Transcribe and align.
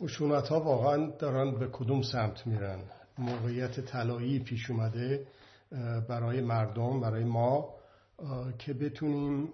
خشونت 0.00 0.48
ها 0.48 0.60
واقعا 0.60 1.10
دارن 1.10 1.58
به 1.58 1.68
کدوم 1.72 2.02
سمت 2.02 2.46
میرن؟ 2.46 2.78
موقعیت 3.18 3.80
طلایی 3.80 4.38
پیش 4.38 4.70
اومده 4.70 5.26
برای 6.08 6.40
مردم 6.40 7.00
برای 7.00 7.24
ما 7.24 7.74
که 8.58 8.74
بتونیم 8.74 9.48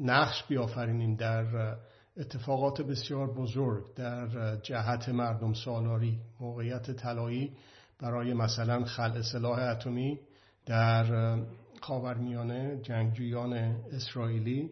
نقش 0.00 0.44
بیافرینیم 0.48 1.14
در 1.14 1.76
اتفاقات 2.16 2.82
بسیار 2.82 3.34
بزرگ 3.34 3.94
در 3.94 4.56
جهت 4.56 5.08
مردم 5.08 5.52
سالاری. 5.52 6.18
موقعیت 6.40 6.90
طلایی 6.90 7.56
برای 7.98 8.34
مثلا 8.34 8.84
خلع 8.84 9.22
سلاح 9.22 9.58
اتمی 9.58 10.20
در 10.66 11.36
خاورمیانه 11.80 12.80
جنگجویان 12.82 13.52
اسرائیلی 13.92 14.70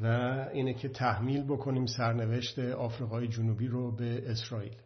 و 0.00 0.06
اینه 0.52 0.74
که 0.74 0.88
تحمیل 0.88 1.42
بکنیم 1.42 1.86
سرنوشت 1.86 2.58
آفریقای 2.58 3.28
جنوبی 3.28 3.66
رو 3.66 3.96
به 3.96 4.30
اسرائیل. 4.30 4.76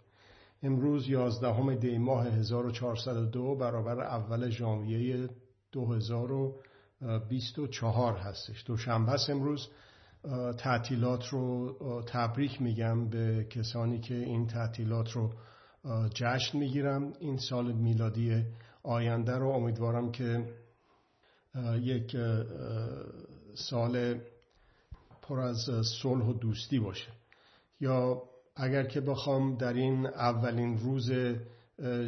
امروز 0.63 1.09
11 1.09 1.75
دی 1.75 1.99
ماه 1.99 2.27
1402 2.27 3.55
برابر 3.55 4.01
اول 4.01 4.51
ژانویه 4.51 5.29
2024 5.73 8.17
هستش. 8.17 8.65
دوشنبه 8.67 9.13
است 9.13 9.31
امروز. 9.31 9.69
تعطیلات 10.59 11.29
رو 11.29 11.77
تبریک 12.09 12.63
میگم 12.63 13.09
به 13.09 13.47
کسانی 13.51 14.01
که 14.01 14.15
این 14.15 14.47
تعطیلات 14.47 15.13
رو 15.13 15.33
جشن 16.15 16.59
می‌گیرم 16.59 17.13
این 17.21 17.37
سال 17.37 17.73
میلادی 17.73 18.45
آینده 18.83 19.33
رو 19.33 19.49
امیدوارم 19.49 20.13
که 20.13 20.49
یک 21.81 22.17
سال 23.55 24.21
پر 25.29 25.41
از 25.41 25.71
صلح 26.03 26.25
و 26.25 26.33
دوستی 26.33 26.79
باشه. 26.79 27.09
یا 27.81 28.23
اگر 28.57 28.83
که 28.83 29.01
بخوام 29.01 29.57
در 29.57 29.73
این 29.73 30.07
اولین 30.07 30.79
روز 30.79 31.13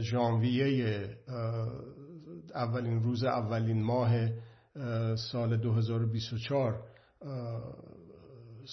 ژانویه 0.01 1.09
اولین 2.55 3.03
روز 3.03 3.25
اولین 3.25 3.83
ماه 3.83 4.11
سال 5.17 5.57
2024 5.57 6.83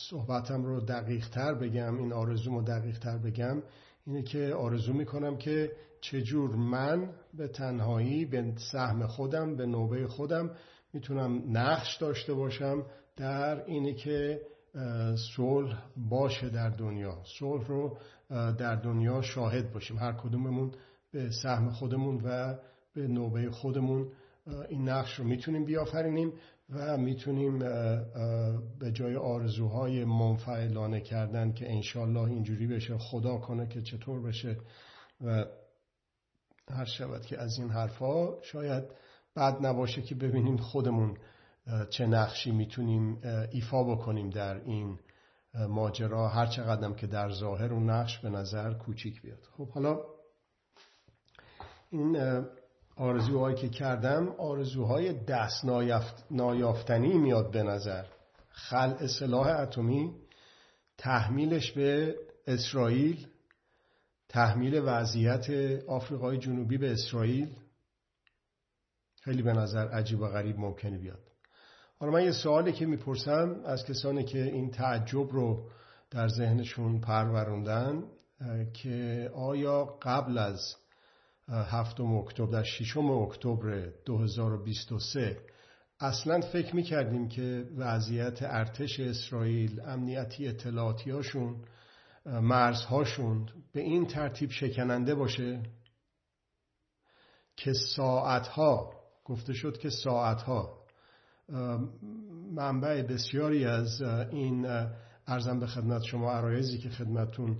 صحبتم 0.09 0.63
رو 0.63 0.81
دقیق 0.81 1.29
تر 1.29 1.53
بگم 1.53 1.97
این 1.97 2.13
آرزوم 2.13 2.55
رو 2.55 2.61
دقیق 2.61 2.99
تر 2.99 3.17
بگم 3.17 3.63
اینه 4.05 4.23
که 4.23 4.53
آرزو 4.53 4.93
می‌کنم 4.93 5.37
که 5.37 5.71
چجور 6.01 6.55
من 6.55 7.09
به 7.33 7.47
تنهایی 7.47 8.25
به 8.25 8.53
سهم 8.71 9.07
خودم 9.07 9.55
به 9.55 9.65
نوبه 9.65 10.07
خودم 10.07 10.51
می‌تونم 10.93 11.57
نقش 11.57 11.97
داشته 11.97 12.33
باشم 12.33 12.85
در 13.17 13.63
اینه 13.65 13.93
که 13.93 14.41
صلح 15.35 15.83
باشه 15.97 16.49
در 16.49 16.69
دنیا. 16.69 17.21
صلح 17.39 17.67
رو 17.67 17.97
در 18.29 18.75
دنیا 18.75 19.21
شاهد 19.21 19.73
باشیم. 19.73 19.97
هر 19.97 20.13
کدوممون 20.13 20.71
به 21.11 21.29
سهم 21.43 21.69
خودمون 21.69 22.21
و 22.23 22.55
به 22.93 23.07
نوبه 23.07 23.51
خودمون 23.51 24.11
این 24.69 24.89
نقش 24.89 25.19
رو 25.19 25.25
می‌تونیم 25.25 25.65
بیافرینیم 25.65 26.33
و 26.69 26.97
می‌تونیم 26.97 27.59
به 28.79 28.91
جای 28.93 29.15
آرزوهای 29.15 30.05
منفعلانه 30.05 31.01
کردن 31.01 31.53
که 31.53 31.71
انشالله 31.71 32.23
اینجوری 32.23 32.67
بشه 32.67 32.97
خدا 32.97 33.37
کنه 33.37 33.67
که 33.67 33.81
چطور 33.81 34.21
بشه 34.21 34.57
و 35.25 35.45
هر 36.69 36.85
شود 36.85 37.25
که 37.25 37.39
از 37.41 37.59
این 37.59 37.69
حرفها 37.69 38.39
شاید 38.41 38.83
بد 39.35 39.65
نباشه 39.65 40.01
که 40.01 40.15
ببینیم 40.15 40.57
خودمون 40.57 41.17
چه 41.89 42.05
نقشی 42.05 42.51
می‌تونیم 42.51 43.21
ایفا 43.51 43.83
بکنیم 43.83 44.29
در 44.29 44.55
این 44.55 44.99
ماجرا. 45.69 46.27
هر 46.27 46.45
چقدرم 46.45 46.95
که 46.95 47.07
در 47.07 47.29
ظاهر 47.29 47.73
اون 47.73 47.89
نقش 47.89 48.19
به 48.19 48.29
نظر 48.29 48.73
کوچیک 48.73 49.21
بیاد. 49.21 49.39
خب 49.57 49.69
حالا 49.69 49.99
این 51.89 52.43
آرزوهایی 52.95 53.55
که 53.55 53.69
کردم 53.69 54.27
آرزوهای 54.27 55.13
دست 55.13 55.65
نایافتنی 56.31 57.13
میاد 57.13 57.51
به 57.51 57.63
نظر. 57.63 58.05
خلع 58.49 59.07
سلاح 59.07 59.47
اتمی 59.47 60.15
تحمیلش 60.97 61.71
به 61.71 62.15
اسرائیل 62.47 63.27
تحمیل 64.29 64.81
وضعیت 64.85 65.49
آفریقای 65.87 66.37
جنوبی 66.37 66.77
به 66.77 66.91
اسرائیل. 66.91 67.55
خیلی 69.21 69.41
به 69.41 69.53
نظر 69.53 69.87
عجیب 69.87 70.21
و 70.21 70.27
غریب 70.27 70.59
ممکنه 70.59 70.97
بیاد. 70.97 71.19
حالا 71.99 72.11
من 72.11 72.23
یه 72.23 72.31
سوالی 72.31 72.71
که 72.71 72.85
می‌پرسم 72.85 73.61
از 73.65 73.85
کسانی 73.85 74.23
که 74.23 74.43
این 74.43 74.71
تعجب 74.71 75.31
رو 75.31 75.69
در 76.11 76.27
ذهنشون 76.27 77.01
پروروندن 77.01 78.03
که 78.73 79.29
آیا 79.35 79.85
قبل 80.01 80.37
از 80.37 80.75
هفتم 81.47 82.15
اکتبر 82.15 82.51
در 82.51 82.63
ششم 82.63 83.09
اکتبر 83.09 83.89
2023 84.05 85.37
اصلا 85.99 86.41
فکر 86.41 86.75
می‌کردیم 86.75 87.27
که 87.27 87.65
وضعیت 87.77 88.37
ارتش 88.41 88.99
اسرائیل 88.99 89.81
امنیتی 89.81 90.47
اطلاعاتیاشون 90.47 91.55
مرزهاشون 92.25 93.49
به 93.73 93.81
این 93.81 94.05
ترتیب 94.07 94.49
شکننده 94.51 95.15
باشه؟ 95.15 95.63
که 97.57 97.73
ساعتها 97.73 98.93
گفته 99.25 99.53
شد 99.53 99.77
که 99.77 99.89
ساعتها 99.89 100.74
منبع 102.51 103.01
بسیاری 103.01 103.65
از 103.65 104.01
این 104.31 104.65
ارزم 105.27 105.59
به 105.59 105.67
خدمت 105.67 106.03
شما 106.03 106.31
عرایزی 106.31 106.77
که 106.77 106.89
خدمتون 106.89 107.59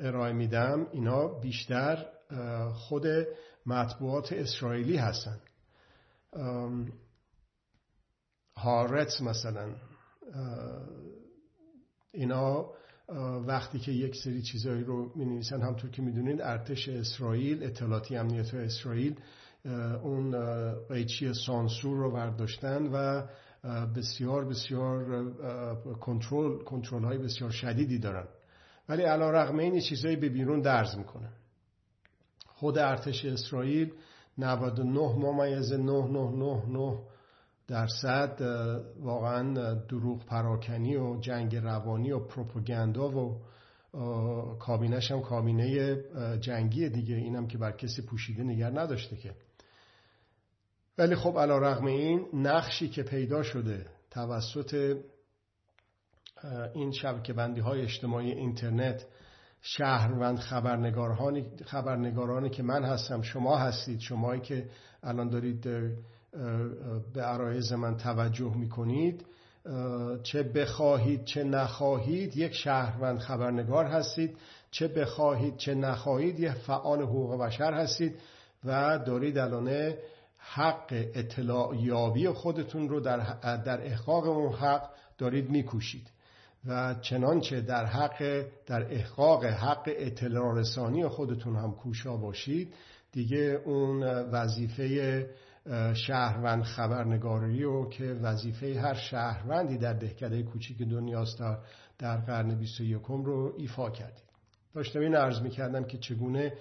ارائه 0.00 0.32
میدم 0.32 0.86
اینا 0.92 1.28
بیشتر 1.40 2.06
خود 2.74 3.06
مطبوعات 3.66 4.32
اسرائیلی 4.32 4.96
هستن. 4.96 5.40
هارتس 8.56 9.20
مثلا 9.20 9.74
اینا 12.12 12.70
وقتی 13.46 13.78
که 13.78 13.92
یک 13.92 14.16
سری 14.24 14.42
چیزایی 14.42 14.84
رو 14.84 15.12
می 15.16 15.24
نویسن 15.24 15.62
همطور 15.62 15.90
که 15.90 16.02
می‌دونید 16.02 16.40
ارتش 16.40 16.88
اسرائیل 16.88 17.64
اطلاعاتی 17.64 18.16
امنیت 18.16 18.54
اسرائیل 18.54 19.20
اون 20.02 20.34
قیچی 20.88 21.34
سانسور 21.34 21.96
رو 21.96 22.12
برداشتن 22.12 22.86
و 22.86 23.26
بسیار 23.96 24.44
بسیار 24.44 25.24
کنترل 26.00 26.64
کنترل 26.64 27.04
های 27.04 27.18
بسیار 27.18 27.50
شدیدی 27.50 27.98
دارن. 27.98 28.28
ولی 28.88 29.02
علا 29.02 29.30
رقم 29.30 29.58
این 29.58 29.80
چیزایی 29.80 30.16
به 30.16 30.28
بیرون 30.28 30.60
درز 30.60 30.96
می‌کنه. 30.96 31.28
خود 32.46 32.78
ارتش 32.78 33.24
اسرائیل 33.24 33.92
99 34.38 35.00
ممیز 35.00 35.72
999 35.72 36.98
درصد 37.68 38.40
واقعا 39.00 39.74
دروغ 39.74 40.26
پراکنی 40.26 40.96
و 40.96 41.20
جنگ 41.20 41.56
روانی 41.56 42.12
و 42.12 42.18
پروپاگاندا 42.18 43.08
و 43.08 43.40
کابینش 44.58 45.10
هم 45.10 45.20
کابینه 45.20 45.96
جنگی 46.40 46.88
دیگه. 46.88 47.16
اینم 47.16 47.46
که 47.46 47.58
بر 47.58 47.72
کسی 47.72 48.02
پوشیده 48.02 48.42
نگر 48.42 48.80
نداشته 48.80 49.16
که. 49.16 49.34
ولی 50.98 51.14
خب 51.14 51.38
علا 51.38 51.58
رغم 51.58 51.86
این 51.86 52.26
نقشی 52.34 52.88
که 52.88 53.02
پیدا 53.02 53.42
شده 53.42 53.86
توسط 54.10 54.96
این 56.74 56.92
شبکه 56.92 57.32
بندی 57.32 57.60
های 57.60 57.82
اجتماعی 57.82 58.32
اینترنت 58.32 59.06
شهروند 59.62 60.38
خبرنگارانی 60.38 61.46
خبرنگارانی 61.64 62.50
که 62.50 62.62
من 62.62 62.84
هستم 62.84 63.22
شما 63.22 63.56
هستید 63.56 64.00
شمایی 64.00 64.40
که 64.40 64.68
الان 65.02 65.28
دارید 65.28 65.60
به 67.14 67.22
عرایز 67.22 67.72
من 67.72 67.96
توجه 67.96 68.56
می‌کنید 68.56 69.26
چه 70.22 70.42
بخواهید 70.42 71.24
چه 71.24 71.44
نخواهید 71.44 72.36
یک 72.36 72.52
شهروند 72.52 73.18
خبرنگار 73.18 73.84
هستید 73.84 74.36
چه 74.70 74.88
بخواهید 74.88 75.56
چه 75.56 75.74
نخواهید 75.74 76.40
یک 76.40 76.50
فعال 76.52 77.02
حقوق 77.02 77.40
بشر 77.40 77.74
هستید 77.74 78.16
و 78.64 78.98
دارید 78.98 79.38
الان 79.38 79.94
حق 80.44 80.92
اطلاع 81.14 81.76
یابی 81.76 82.28
خودتون 82.28 82.88
رو 82.88 83.00
در, 83.00 83.18
در 83.56 83.86
احقاق 83.86 84.24
اون 84.24 84.52
حق 84.52 84.90
دارید 85.18 85.50
میکوشید. 85.50 86.10
و 86.66 86.94
چنانچه 86.94 87.60
در 87.60 87.86
حق 87.86 88.44
در 88.66 88.92
احقاق 88.94 89.44
حق 89.44 89.82
اطلاع 89.86 90.58
رسانی 90.58 91.08
خودتون 91.08 91.56
هم 91.56 91.72
کوشا 91.72 92.16
باشید 92.16 92.74
دیگه 93.12 93.60
اون 93.64 94.02
وظیفه 94.04 95.26
شهروند 95.94 96.62
خبرنگاری 96.62 97.64
و 97.64 97.88
که 97.88 98.04
وظیفه 98.04 98.80
هر 98.80 98.94
شهروندی 98.94 99.78
در 99.78 99.92
دهکده 99.92 100.42
کوچیک 100.42 100.82
دنیاست 100.82 101.42
در 101.98 102.16
قرن 102.16 102.54
21 102.58 103.02
رو 103.02 103.54
ایفا 103.58 103.90
کردید. 103.90 104.32
داشتم 104.74 105.00
این 105.00 105.14
عرض 105.14 105.40
می‌کردم 105.40 105.84
که 105.84 105.98
چگونه 105.98 106.52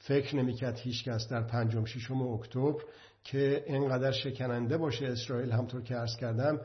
فکر 0.00 0.36
نمی‌کرد 0.36 0.78
هیچ 0.78 1.04
کس 1.04 1.28
در 1.28 1.42
پنجم 1.42 1.84
ششم 1.84 2.22
اکتبر 2.22 2.82
که 3.24 3.64
اینقدر 3.66 4.12
شکننده 4.12 4.76
باشه 4.76 5.06
اسرائیل 5.06 5.52
همطور 5.52 5.82
که 5.82 5.94
عرض 5.94 6.16
کردم 6.16 6.60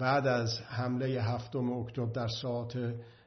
بعد 0.00 0.26
از 0.26 0.60
حمله 0.60 1.06
هفتم 1.06 1.72
اکتبر 1.72 2.12
در 2.12 2.28
ساعت 2.28 2.76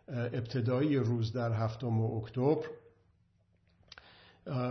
ابتدایی 0.07 0.97
روز 0.97 1.33
در 1.33 1.51
هفتم 1.51 2.01
اکتبر 2.01 2.57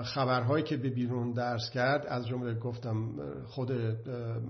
خبرهایی 0.04 0.64
که 0.64 0.76
به 0.76 0.90
بیرون 0.90 1.32
درس 1.32 1.70
کرد 1.70 2.06
از 2.06 2.26
جمله 2.26 2.54
گفتم 2.54 3.12
خود 3.46 3.72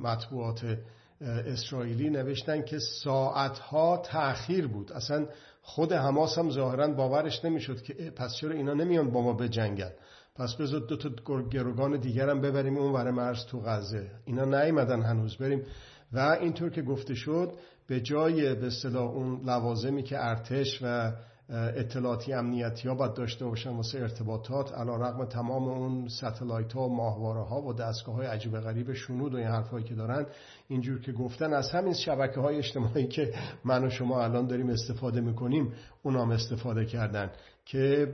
مطبوعات 0.03 0.79
اسرائیلی 1.21 2.11
نوشتن 2.11 2.63
که 2.63 2.79
ساعتها 2.79 3.97
تأخیر 3.97 4.67
بود. 4.67 4.93
اصلا 4.93 5.27
خود 5.63 5.93
حماس 5.93 6.39
هم 6.39 6.51
ظاهرا 6.51 6.89
باورش 6.89 7.45
نمی‌شد 7.45 7.83
که 7.83 7.95
پس 8.17 8.35
چرا 8.35 8.51
اینا 8.51 8.75
نمیان 8.75 9.11
با 9.11 9.23
ما 9.23 9.49
جنگل 9.49 9.91
پس 10.37 10.55
بذار 10.55 10.81
دو 10.81 10.97
تا 10.97 11.09
گروگان 11.51 12.01
دیگرم 12.01 12.41
ببریم 12.41 12.77
اون 12.77 12.93
ور 12.93 13.11
مرز 13.11 13.47
تو 13.47 13.61
غزه. 13.61 14.11
اینا 14.25 14.45
نیومدن 14.45 15.03
هنوز 15.03 15.37
بریم. 15.37 15.67
و 16.13 16.19
اینطور 16.41 16.71
که 16.71 16.83
گفته 16.83 17.15
شد 17.15 17.53
به 17.87 18.01
جای 18.01 18.55
به 18.55 18.67
اصطلاح 18.67 19.11
اون 19.11 19.41
لوازمی 19.45 20.03
که 20.03 20.25
ارتش 20.25 20.79
و 20.83 21.13
اطلاعاتی 21.51 22.33
امنیتی 22.33 22.89
ها 22.89 22.95
باید 22.95 23.15
داشته 23.15 23.45
باشن 23.45 23.71
واسه 23.71 23.99
ارتباطات. 23.99 24.73
علا 24.73 24.97
رقم 24.97 25.25
تمام 25.25 25.69
اون 25.69 26.09
ستلایت 26.09 26.73
ها 26.73 26.89
و 26.89 26.97
ماهواره 26.97 27.43
ها 27.43 27.63
و 27.63 27.73
دستگاه 27.73 28.15
های 28.15 28.27
عجیب 28.27 28.61
غریب 28.61 28.93
شنود 28.93 29.35
و 29.35 29.37
این 29.37 29.47
حرف 29.47 29.75
که 29.75 29.95
دارن 29.95 30.27
اینجور 30.69 31.01
که 31.01 31.13
گفتن 31.13 31.53
از 31.53 31.71
همین 31.71 31.95
شبکه 31.95 32.41
های 32.41 32.57
اجتماعی 32.57 33.07
که 33.07 33.33
من 33.65 33.85
و 33.85 33.91
شما 33.91 34.23
الان 34.23 34.47
داریم 34.47 34.71
استفاده 34.71 35.21
می‌کنیم 35.21 35.73
اونام 36.03 36.31
استفاده 36.31 36.85
کردن 36.85 37.31
که 37.65 38.13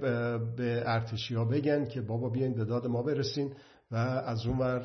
به 0.56 0.82
ارتشی 0.86 1.34
ها 1.34 1.44
بگن 1.44 1.84
که 1.84 2.00
بابا 2.00 2.28
بیاین 2.28 2.54
به 2.54 2.64
داد 2.64 2.86
ما 2.86 3.02
برسین 3.02 3.52
و 3.90 3.96
از 3.96 4.46
اون 4.46 4.58
ور 4.58 4.82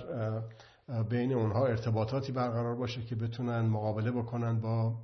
بین 1.10 1.34
اونها 1.34 1.68
ارتباطاتی 1.68 2.32
برقرار 2.32 2.76
باشه 2.76 3.02
که 3.02 3.16
بتونن 3.16 3.62
مقابله 3.62 4.12
بکنن 4.12 4.62
با 4.62 4.96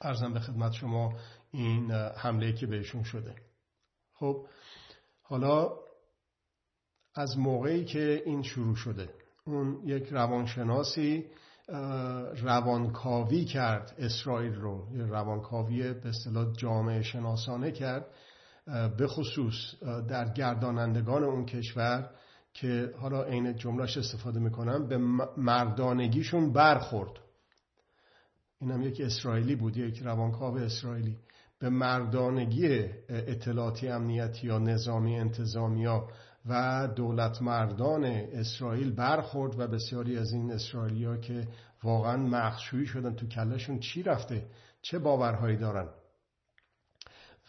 ارزم 0.00 0.32
به 0.32 0.40
خدمت 0.40 0.72
شما 0.72 1.12
این 1.56 1.90
حمله 1.92 2.52
که 2.52 2.66
بهشون 2.66 3.02
شده. 3.02 3.34
خب 4.12 4.46
حالا 5.22 5.72
از 7.14 7.38
موقعی 7.38 7.84
که 7.84 8.22
این 8.26 8.42
شروع 8.42 8.74
شده 8.74 9.08
اون 9.44 9.80
یک 9.84 10.08
روانشناسی 10.08 11.24
روانکاوی 12.42 13.44
کرد 13.44 13.94
اسرائیل 13.98 14.54
رو 14.54 14.86
روانکاوی 15.08 15.92
به 15.92 16.08
اصطلاح 16.08 16.52
جامعه 16.52 17.02
شناسانه 17.02 17.72
کرد 17.72 18.06
به 18.98 19.06
خصوص 19.06 19.54
در 20.08 20.32
گردانندگان 20.32 21.24
اون 21.24 21.46
کشور 21.46 22.10
که 22.52 22.94
حالا 23.00 23.22
عین 23.22 23.56
جملهش 23.56 23.96
استفاده 23.96 24.40
می‌کنم 24.40 24.88
به 24.88 24.98
مردانگیشون 25.36 26.52
برخورد. 26.52 27.10
اینم 28.60 28.82
یک 28.82 29.00
اسرائیلی 29.00 29.56
بود 29.56 29.76
یک 29.76 29.98
روانکاو 29.98 30.56
اسرائیلی. 30.56 31.18
به 31.58 31.68
مردانگی 31.68 32.66
اطلاعاتی 33.08 33.88
امنیتی 33.88 34.46
یا 34.46 34.58
نظامی 34.58 35.18
انتظامیا 35.18 36.08
و 36.48 36.88
دولت 36.96 37.42
مردان 37.42 38.04
اسرائیل 38.04 38.92
برخورد 38.94 39.60
و 39.60 39.66
بسیاری 39.66 40.18
از 40.18 40.32
این 40.32 40.52
اسرائیلی 40.52 41.20
که 41.20 41.48
واقعا 41.82 42.16
مخشویی 42.16 42.86
شدن 42.86 43.14
تو 43.14 43.26
کلشون 43.26 43.78
چی 43.78 44.02
رفته؟ 44.02 44.46
چه 44.82 44.98
باورهایی 44.98 45.56
دارن؟ 45.56 45.88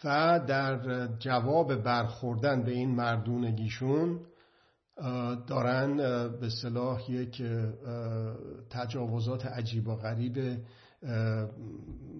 و 0.04 0.40
در 0.48 1.08
جواب 1.20 1.76
برخوردن 1.76 2.64
به 2.64 2.72
این 2.72 2.96
مردونگیشون 2.96 4.20
دارن 5.48 5.98
به 6.40 6.50
صلاح 6.50 7.12
یک 7.12 7.44
تجاوزات 8.70 9.46
عجیب 9.46 9.88
و 9.88 9.96
غریب 9.96 10.58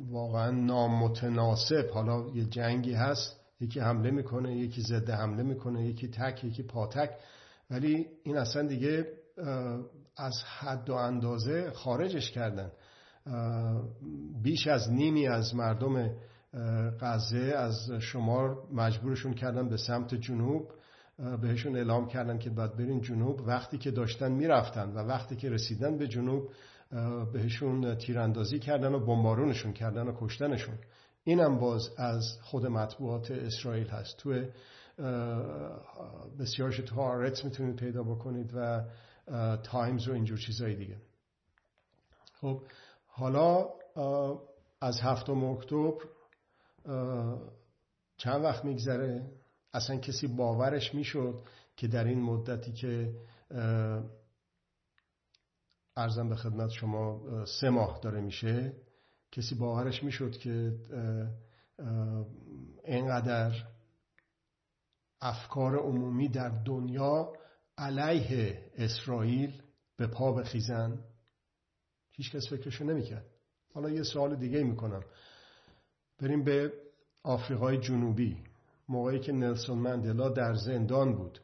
واقعا 0.10 0.52
نامتناسب. 0.52 1.90
حالا 1.94 2.26
یه 2.34 2.46
جنگی 2.46 2.94
هست 2.94 3.40
یکی 3.62 3.80
حمله 3.80 4.12
می‌کنه 4.12 4.58
یکی 4.58 4.82
ضد 4.82 5.10
حمله 5.10 5.44
می‌کنه 5.44 5.88
یکی 5.88 6.08
تک 6.08 6.44
یکی 6.44 6.64
پاتک 6.64 7.10
ولی 7.72 8.08
این 8.24 8.38
اصلا 8.38 8.68
دیگه 8.68 9.08
از 10.18 10.44
حد 10.60 10.90
و 10.90 10.94
اندازه 10.94 11.72
خارجش 11.72 12.32
کردن. 12.32 12.72
بیش 14.44 14.68
از 14.68 14.92
نیمی 14.92 15.28
از 15.28 15.56
مردم 15.56 16.12
غزه 17.02 17.54
از 17.58 17.92
شمار 18.00 18.58
مجبورشون 18.74 19.34
کردن 19.34 19.70
به 19.70 19.78
سمت 19.78 20.16
جنوب. 20.16 20.72
بهشون 21.42 21.76
اعلام 21.76 22.08
کردن 22.08 22.38
که 22.38 22.50
باید 22.50 22.78
برین 22.78 23.02
جنوب. 23.02 23.48
وقتی 23.48 23.78
که 23.78 23.92
داشتن 23.92 24.32
می‌رفتن 24.32 24.90
و 24.90 24.98
وقتی 24.98 25.36
که 25.36 25.50
رسیدن 25.50 25.98
به 25.98 26.08
جنوب 26.08 26.50
بهشون 27.34 27.96
تیراندازی 27.96 28.60
کردن 28.60 28.94
و 28.94 29.00
بمبارونشون 29.00 29.74
کردن 29.74 30.08
و 30.08 30.14
کشتنشون. 30.20 30.76
اینم 31.24 31.60
باز 31.60 31.90
از 31.98 32.38
خود 32.42 32.66
مطبوعات 32.66 33.32
اسرائیل 33.32 33.88
هست. 33.88 34.18
تو 34.18 34.46
بسیارش 36.40 36.78
تو 36.78 36.96
هارتس 36.96 37.46
می‌تونید 37.46 37.76
پیدا 37.76 38.04
بکنید 38.04 38.52
و 38.56 38.84
تایمز 39.64 40.08
و 40.08 40.14
اینجور 40.14 40.38
چیزایی 40.38 40.76
دیگه. 40.76 40.98
خب 42.34 42.62
حالا 43.08 43.70
از 44.82 45.02
هفتم 45.02 45.44
اکتبر 45.44 45.94
چند 48.18 48.44
وقت 48.44 48.66
میگذره؟ 48.66 49.32
اصلا 49.74 49.98
کسی 49.98 50.28
باورش 50.28 50.96
می‌شد 50.96 51.44
که 51.76 51.88
در 51.88 52.04
این 52.04 52.22
مدتی 52.22 52.72
که 52.72 53.14
ارزم 55.98 56.30
به 56.30 56.36
خدمت 56.36 56.70
شما 56.70 57.22
سه 57.46 57.70
ماه 57.70 58.00
داره 58.00 58.22
میشه. 58.22 58.74
کسی 59.32 59.56
باورش 59.56 60.04
می‌شد 60.04 60.38
که 60.38 60.76
اینقدر 62.86 63.52
افکار 65.22 65.76
عمومی 65.76 66.30
در 66.30 66.50
دنیا 66.50 67.34
علیه 67.78 68.72
اسرائیل 68.76 69.62
به 69.98 70.08
پا 70.08 70.34
بخیزن 70.34 71.00
هیچ 72.12 72.32
کس 72.32 72.50
فکرشو 72.50 72.84
نمی‌کرد. 72.84 73.26
حالا 73.74 73.90
یه 73.90 74.04
سوال 74.04 74.36
دیگه 74.36 74.64
می‌کنم. 74.64 75.04
بریم 76.20 76.44
به 76.44 76.74
آفریقای 77.24 77.78
جنوبی. 77.78 78.44
موقعی 78.90 79.20
که 79.20 79.32
نلسون 79.32 79.78
مندلا 79.78 80.30
در 80.30 80.54
زندان 80.54 81.16
بود. 81.16 81.40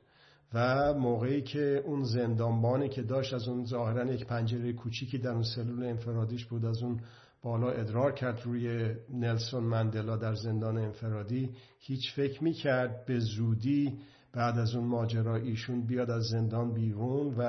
و 0.53 0.93
موقعی 0.93 1.41
که 1.41 1.83
اون 1.85 2.03
زندانبانی 2.03 2.89
که 2.89 3.01
داشت 3.01 3.33
از 3.33 3.47
اون 3.47 3.65
ظاهرا 3.65 4.13
یک 4.13 4.25
پنجره 4.25 4.73
کوچیکی 4.73 5.17
در 5.17 5.31
اون 5.31 5.43
سلول 5.43 5.83
انفرادیش 5.83 6.45
بود 6.45 6.65
از 6.65 6.83
اون 6.83 6.99
بالا 7.43 7.69
ادرار 7.69 8.11
کرد 8.11 8.41
روی 8.45 8.95
نلسون 9.13 9.63
مندلا 9.63 10.17
در 10.17 10.33
زندان 10.33 10.77
انفرادی. 10.77 11.49
هیچ 11.79 12.13
فکر 12.15 12.43
می‌کرد 12.43 13.05
به 13.05 13.19
زودی 13.19 13.99
بعد 14.33 14.59
از 14.59 14.75
اون 14.75 14.85
ماجرا 14.87 15.35
ایشون 15.35 15.85
بیاد 15.85 16.11
از 16.11 16.23
زندان 16.23 16.73
بیرون 16.73 17.35
و 17.37 17.43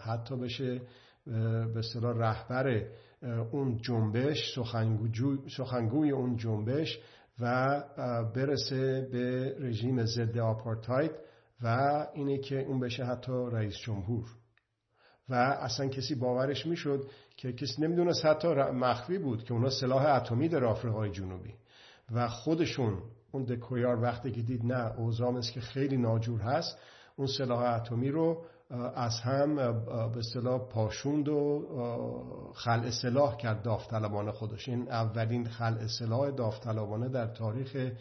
حتی 0.00 0.36
بشه 0.36 0.80
به 1.74 1.82
صلاح 1.92 2.18
رهبر 2.18 2.82
اون 3.52 3.76
جنبش 3.76 4.58
سخنگوی 5.56 6.10
اون 6.10 6.36
جنبش 6.36 6.98
و 7.40 7.82
برسه 8.34 9.08
به 9.12 9.54
رژیم 9.60 10.04
ضد 10.04 10.38
آپارتاید. 10.38 11.10
و 11.64 12.06
اینه 12.14 12.38
که 12.38 12.62
اون 12.62 12.80
بشه 12.80 13.04
حتی 13.04 13.32
رئیس 13.52 13.76
جمهور. 13.76 14.24
و 15.28 15.34
اصلا 15.34 15.88
کسی 15.88 16.14
باورش 16.14 16.66
می‌شد 16.66 17.06
که 17.36 17.52
کسی 17.52 17.82
نمی‌دونست 17.82 18.26
حتی 18.26 18.48
مخفی 18.54 19.18
بود 19.18 19.44
که 19.44 19.54
اونا 19.54 19.70
سلاح 19.70 20.06
اتمی 20.06 20.48
در 20.48 20.64
آفریقای 20.64 21.10
جنوبی. 21.10 21.54
و 22.12 22.28
خودشون 22.28 23.02
اون 23.32 23.44
دکویار 23.44 24.02
وقتی 24.02 24.30
که 24.30 24.42
دید 24.42 24.64
نه 24.64 24.74
است 25.36 25.52
که 25.52 25.60
خیلی 25.60 25.96
ناجور 25.96 26.40
هست 26.40 26.78
اون 27.16 27.26
سلاح 27.26 27.74
اتمی 27.74 28.10
رو 28.10 28.44
از 28.94 29.20
هم 29.20 29.56
به 29.56 30.18
اصطلاح 30.18 30.68
پاشوند 30.68 31.28
و 31.28 32.52
خلع 32.54 32.90
سلاح 32.90 33.36
کرد 33.36 33.62
داوطلبانه 33.62 34.32
خودش. 34.32 34.68
این 34.68 34.88
اولین 34.88 35.44
خلع 35.44 35.86
سلاح 35.86 36.30
داوطلبانه 36.30 37.08
در 37.08 37.26
تاریخ 37.26 37.92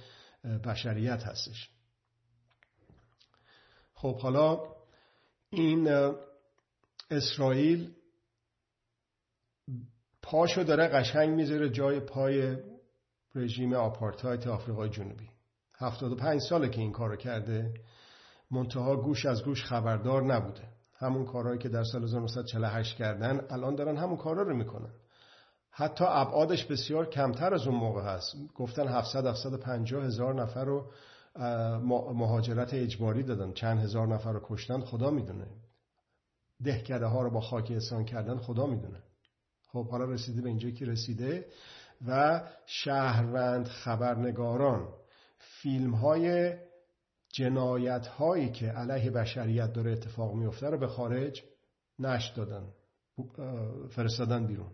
بشریت 0.66 1.24
هستش. 1.24 1.73
خب 4.04 4.20
حالا 4.20 4.60
این 5.50 6.14
اسرائیل 7.12 7.92
پاشو 10.22 10.64
داره 10.64 10.88
قشنگ 10.88 11.30
می‌ذاره 11.30 11.70
جای 11.70 12.00
پای 12.00 12.58
رژیم 13.36 13.74
آپارتایت 13.74 14.48
آفریقای 14.48 14.90
جنوبی. 14.90 15.30
75 15.80 16.42
ساله 16.42 16.70
که 16.70 16.82
این 16.82 16.92
کارو 16.92 17.16
کرده 17.16 17.74
منتها 18.52 18.96
گوش 18.96 19.26
از 19.26 19.44
گوش 19.44 19.64
خبردار 19.64 20.24
نبوده. 20.24 20.68
همون 20.96 21.26
کارهایی 21.26 21.60
که 21.60 21.70
در 21.70 21.84
سال 21.84 22.04
1948 22.04 22.98
کردن 22.98 23.48
الان 23.50 23.76
دارن 23.76 23.98
همون 23.98 24.18
کارا 24.18 24.44
رو 24.44 24.56
می‌کنن. 24.56 24.94
حتی 25.72 26.06
ابعادش 26.08 26.66
بسیار 26.66 27.10
کمتر 27.10 27.54
از 27.54 27.68
اون 27.68 27.76
موقع 27.76 28.02
هست. 28.02 28.36
گفتن 28.56 28.88
700 28.88 29.26
750 29.26 30.04
هزار 30.04 30.42
نفر 30.42 30.66
رو 30.66 30.92
مهاجرت 32.14 32.74
اجباری 32.74 33.24
دادن. 33.24 33.54
چند 33.54 33.80
هزار 33.80 34.08
نفر 34.08 34.32
رو 34.32 34.42
کشتن 34.44 34.82
خدا 34.82 35.12
می‌دونه. 35.12 35.48
دهکده 36.64 37.06
ها 37.06 37.22
رو 37.22 37.30
با 37.30 37.42
خاک 37.42 37.72
احسان 37.72 38.06
کردن 38.06 38.38
خدا 38.38 38.66
می‌دونه. 38.66 39.04
خب 39.68 39.90
حالا 39.90 40.06
رسیده 40.06 40.42
به 40.42 40.50
اینجا 40.50 40.70
که 40.70 40.86
رسیده 40.86 41.46
و 42.08 42.42
شهروند 42.66 43.68
خبرنگاران 43.68 44.88
فیلم 45.38 45.96
های 45.96 46.54
جنایت 47.34 48.08
هایی 48.08 48.52
که 48.52 48.68
علیه 48.68 49.12
بشریت 49.12 49.74
داره 49.74 49.92
اتفاق 49.92 50.34
میفته 50.34 50.70
رو 50.70 50.78
به 50.78 50.88
خارج 50.88 51.44
نشر 52.00 52.34
دادن 52.36 52.68
فرستادن 53.90 54.48
بیرون. 54.48 54.72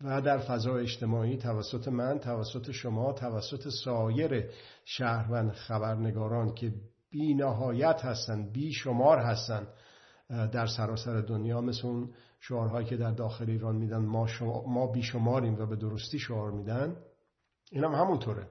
و 0.00 0.20
در 0.20 0.38
فضای 0.38 0.82
اجتماعی 0.82 1.36
توسط 1.36 1.88
من 1.88 2.18
توسط 2.18 2.70
شما 2.70 3.12
توسط 3.12 3.68
سایر 3.84 4.50
شهروند 4.84 5.52
خبرنگاران 5.52 6.54
که 6.54 6.72
بی 7.10 7.34
نهایت 7.34 8.04
هستن 8.04 8.52
بی 8.52 8.72
شمار 8.72 9.18
هستن 9.18 9.68
در 10.28 10.66
سراسر 10.66 11.20
دنیا. 11.20 11.60
مثل 11.60 11.86
اون 11.86 12.14
شعارهایی 12.40 12.86
که 12.86 12.96
در 12.96 13.10
داخل 13.10 13.50
ایران 13.50 13.76
میدن 13.76 13.98
ما, 13.98 14.26
شما، 14.26 14.64
ما 14.66 14.86
بیشماریم 14.86 15.54
و 15.54 15.66
به 15.66 15.76
درستی 15.76 16.18
شعار 16.18 16.50
میدن. 16.50 16.96
این 17.70 17.84
هم 17.84 17.92
همونطوره. 17.92 18.50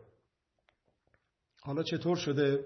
حالا 1.62 1.84
چطور 1.84 2.16
شده؟ 2.16 2.66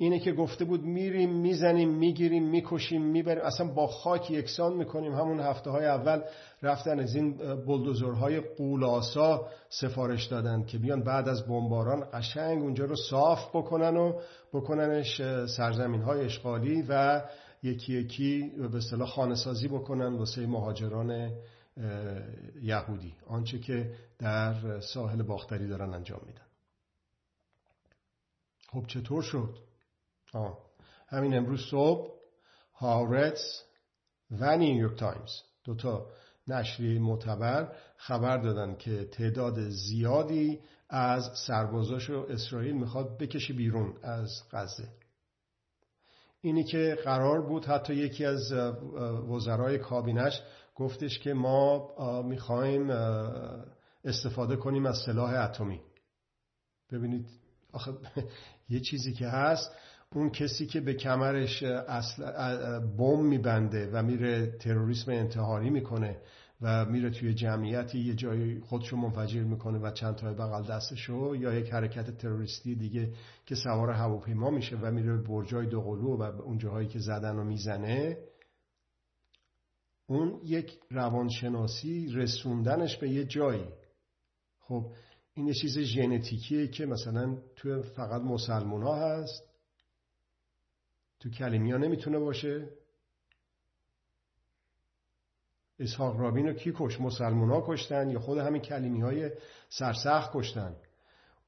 اینه 0.00 0.18
که 0.18 0.32
گفته 0.32 0.64
بود 0.64 0.84
میریم 0.84 1.36
می‌زنیم 1.36 1.94
می‌گیریم 1.94 2.48
می‌کشیم 2.48 3.02
می‌بریم. 3.02 3.42
اصلا 3.42 3.66
با 3.66 3.86
خاک 3.86 4.30
یکسان 4.30 4.76
می‌کنیم. 4.76 5.14
همون 5.14 5.40
هفته 5.40 5.70
های 5.70 5.86
اول 5.86 6.22
رفتن 6.62 7.00
از 7.00 7.14
این 7.14 7.36
بلدوزرهای 7.66 8.40
قولاسا 8.40 9.48
سفارش 9.68 10.24
دادن 10.24 10.64
که 10.64 10.78
بیان 10.78 11.02
بعد 11.02 11.28
از 11.28 11.46
بمباران 11.46 12.06
قشنگ 12.12 12.62
اونجا 12.62 12.84
رو 12.84 12.96
صاف 12.96 13.48
بکنن 13.48 13.96
و 13.96 14.20
بکننش 14.52 15.22
سرزمین 15.56 16.02
های 16.02 16.24
اشغالی 16.24 16.82
و 16.88 17.22
یکی 17.62 17.92
یکی 17.92 18.52
به 18.72 18.76
اصطلاح 18.76 19.08
خانه 19.08 19.34
سازی 19.34 19.68
بکنن 19.68 20.16
واسه 20.16 20.46
مهاجران 20.46 21.30
یهودی. 22.62 23.14
آنچه 23.26 23.58
که 23.58 23.94
در 24.18 24.80
ساحل 24.80 25.22
باختری 25.22 25.68
دارن 25.68 25.94
انجام 25.94 26.20
میدن. 26.26 26.46
خب 28.72 28.86
چطور 28.86 29.22
شد؟ 29.22 29.69
آه. 30.34 30.58
همین 31.08 31.36
امروز 31.36 31.60
صبح 31.70 32.10
هاورتس 32.74 33.62
و 34.30 34.56
نیویورک 34.56 34.98
تایمز. 34.98 35.30
دوتا 35.64 36.06
نشریه 36.48 37.00
معتبر 37.00 37.72
خبر 37.96 38.38
دادن 38.38 38.76
که 38.76 39.04
تعداد 39.04 39.68
زیادی 39.68 40.60
از 40.88 41.30
سربازاش 41.46 42.10
رو 42.10 42.26
اسرائیل 42.30 42.74
می‌خواد 42.74 43.18
بکشه 43.18 43.54
بیرون 43.54 43.94
از 44.02 44.30
غزه. 44.52 44.88
اینی 46.40 46.64
که 46.64 46.98
قرار 47.04 47.42
بود 47.42 47.64
حتی 47.64 47.94
یکی 47.94 48.24
از 48.24 48.52
وزرای 49.28 49.78
کابینش 49.78 50.42
گفتش 50.74 51.18
که 51.18 51.34
ما 51.34 52.22
می‌خوایم 52.22 52.90
استفاده 54.04 54.56
کنیم 54.56 54.86
از 54.86 54.98
سلاح 55.06 55.30
اتمی. 55.34 55.80
ببینید 56.92 57.26
آخه 57.72 57.92
یه 58.68 58.80
چیزی 58.80 59.12
که 59.12 59.26
هست 59.26 59.70
اون 60.14 60.30
کسی 60.30 60.66
که 60.66 60.80
به 60.80 60.94
کمرش 60.94 61.62
اصل 61.62 62.22
بم 62.78 63.26
میبنده 63.26 63.90
و 63.92 64.02
میره 64.02 64.46
تروریسم 64.46 65.10
انتحاری 65.10 65.70
می‌کنه 65.70 66.20
و 66.60 66.84
میره 66.84 67.10
توی 67.10 67.34
جمعیتی 67.34 67.98
یه 67.98 68.14
جایی 68.14 68.60
خودشو 68.60 68.96
منفجر 68.96 69.42
می‌کنه 69.42 69.78
و 69.78 69.90
چند 69.90 70.14
تای 70.14 70.34
بغل 70.34 70.66
دستشو 70.66 71.36
یا 71.36 71.54
یک 71.54 71.72
حرکت 71.72 72.16
تروریستی 72.16 72.74
دیگه 72.74 73.12
که 73.46 73.54
سوار 73.54 73.90
هواپیما 73.90 74.50
میشه 74.50 74.76
و 74.76 74.90
میره 74.90 75.16
به 75.16 75.22
برجای 75.22 75.66
دوقلو 75.66 76.16
و 76.16 76.22
اون 76.22 76.58
جاهایی 76.58 76.88
که 76.88 76.98
زدن 76.98 77.36
و 77.36 77.44
می‌زنه 77.44 78.16
اون 80.06 80.40
یک 80.44 80.78
روانشناسی 80.90 82.12
رسوندنش 82.14 82.96
به 82.96 83.08
یه 83.10 83.24
جایی. 83.24 83.68
خب 84.60 84.92
این 85.34 85.46
یه 85.46 85.54
چیز 85.54 85.78
ژنتیکیه 85.78 86.68
که 86.68 86.86
مثلا 86.86 87.38
توی 87.56 87.82
فقط 87.82 88.22
مسلمون 88.22 88.82
ها 88.82 88.96
هست. 88.96 89.49
تو 91.20 91.30
کلیمی 91.30 91.72
ها 91.72 91.78
نمی‌تونه 91.78 92.18
باشه؟ 92.18 92.68
اسحاق 95.78 96.20
رابین 96.20 96.46
رو 96.46 96.52
کی 96.52 96.72
کش 96.76 97.00
مسلمان 97.00 97.50
ها 97.50 97.64
کشتن 97.66 98.10
یا 98.10 98.18
خود 98.18 98.38
همین 98.38 98.62
کلیمی 98.62 99.00
های 99.00 99.30
سرسخت 99.68 100.30
کشتن؟ 100.34 100.76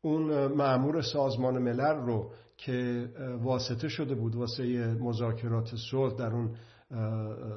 اون 0.03 0.47
معمور 0.47 1.03
سازمان 1.03 1.59
ملل 1.59 1.97
رو 1.97 2.33
که 2.57 3.09
واسطه 3.43 3.89
شده 3.89 4.15
بود 4.15 4.35
واسه 4.35 4.65
مذاکرات 5.01 5.77
صلح 5.91 6.15
در 6.15 6.31
اون 6.33 6.57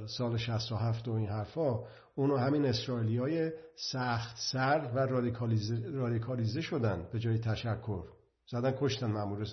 سال 0.08 0.38
67 0.38 1.08
و 1.08 1.12
این 1.12 1.28
حرفا 1.28 1.84
اونو 2.16 2.38
همین 2.38 2.66
اسرائیلی 2.66 3.18
های 3.18 3.52
سخت 3.92 4.38
سر 4.52 4.92
و 4.96 5.00
رادیکالیزه, 5.00 5.92
رادیکالیزه 5.92 6.62
شدن 6.62 7.08
به 7.12 7.20
جای 7.20 7.40
تشکر. 7.40 8.04
زدن 8.48 8.72
کشتن 8.80 9.08
معمور 9.08 9.48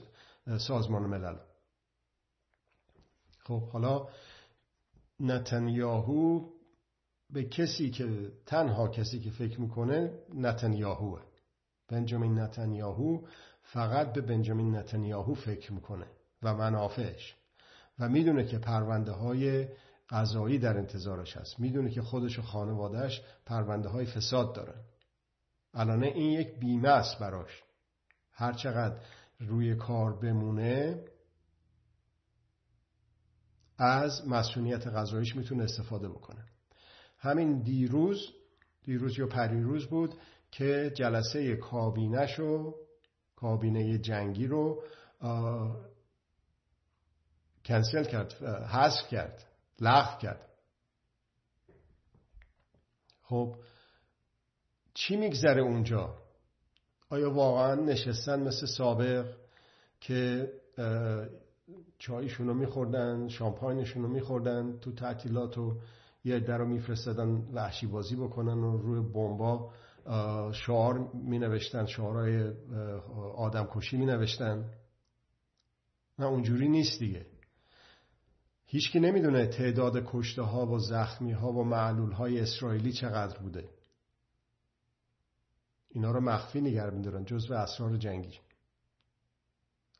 سازمان 0.58 1.02
ملل 1.02 1.36
خب 3.44 3.68
حالا 3.68 4.08
نتانیاهو 5.20 6.48
به 7.30 7.44
کسی 7.44 7.90
که 7.90 8.32
تنها 8.46 8.88
کسی 8.88 9.20
که 9.20 9.30
فکر 9.30 9.60
می‌کنه 9.60 10.18
نتانیاهوه 10.34 11.22
بنجامین 11.88 12.38
نتانیاهو 12.38 13.20
فقط 13.62 14.12
به 14.12 14.20
بنجامین 14.20 14.76
نتانیاهو 14.76 15.34
فکر 15.34 15.72
می‌کنه 15.72 16.06
و 16.42 16.54
منافعش. 16.54 17.36
و 17.98 18.08
می‌دونه 18.08 18.44
که 18.44 18.58
پرونده 18.58 19.12
های 19.12 19.68
قضایی 20.10 20.58
در 20.58 20.78
انتظارش 20.78 21.36
هست. 21.36 21.60
می‌دونه 21.60 21.90
که 21.90 22.02
خودش 22.02 22.38
و 22.38 22.42
خانوادهش 22.42 23.22
پرونده 23.46 23.88
های 23.88 24.06
فساد 24.06 24.54
دارن. 24.54 24.80
الانه 25.74 26.06
این 26.06 26.30
یک 26.40 26.58
بیمه 26.58 26.88
است 26.88 27.18
براش. 27.18 27.62
هرچقدر 28.32 28.96
روی 29.40 29.74
کار 29.74 30.12
بمونه 30.12 31.04
از 33.82 34.28
مسئولیت 34.28 34.86
غذایش 34.86 35.36
می‌تونه 35.36 35.64
استفاده 35.64 36.08
بکنه. 36.08 36.44
همین 37.18 37.62
دیروز 37.62 38.28
دیروز 38.84 39.18
یا 39.18 39.26
پریروز 39.26 39.86
بود 39.86 40.14
که 40.50 40.92
جلسه 40.94 41.56
کابینش 41.56 42.40
و 42.40 42.74
کابینه 43.36 43.98
جنگی 43.98 44.46
رو 44.46 44.82
کنسل 47.64 48.04
کرد 48.04 48.32
حذف 48.68 49.08
کرد 49.10 49.44
لغو 49.80 50.18
کرد. 50.18 50.48
خب 53.22 53.56
چی 54.94 55.16
میگذره 55.16 55.62
اونجا؟ 55.62 56.18
آیا 57.08 57.30
واقعا 57.30 57.74
نشستن 57.74 58.42
مثل 58.42 58.66
سابق 58.66 59.36
که 60.00 60.52
چایشون 62.02 62.48
رو 62.48 62.54
میخوردن 62.54 63.28
شامپاینشون 63.28 64.02
رو 64.02 64.08
میخوردن 64.08 64.78
تو 64.78 64.92
تعطیلات 64.92 65.58
و 65.58 65.78
یه 66.24 66.40
در 66.40 66.58
رو 66.58 66.66
میفرستدن 66.66 67.48
وحشی 67.52 67.86
بازی 67.86 68.16
بکنن 68.16 68.58
و 68.58 68.76
روی 68.76 69.00
بمبا 69.00 69.72
شعار 70.52 70.98
می 71.14 71.38
نوشتن 71.38 71.86
شعارهای 71.86 72.52
آدم 73.36 73.68
کشی 73.72 73.96
می 73.96 74.06
نوشتن 74.06 74.70
نه 76.18 76.26
اونجوری 76.26 76.68
نیست 76.68 76.98
دیگه. 76.98 77.26
هیچکی 78.66 79.00
نمی‌دونه 79.00 79.46
تعداد 79.46 80.02
کشته 80.06 80.42
ها 80.42 80.66
و 80.66 80.78
زخمی 80.78 81.32
ها 81.32 81.52
و 81.52 81.64
معلول 81.64 82.12
های 82.12 82.40
اسرائیلی 82.40 82.92
چقدر 82.92 83.38
بوده. 83.38 83.68
اینا 85.88 86.10
رو 86.10 86.20
مخفی 86.20 86.60
نگر 86.60 86.90
میدارن 86.90 87.24
جزو 87.24 87.54
اسرار 87.54 87.96
جنگی. 87.96 88.38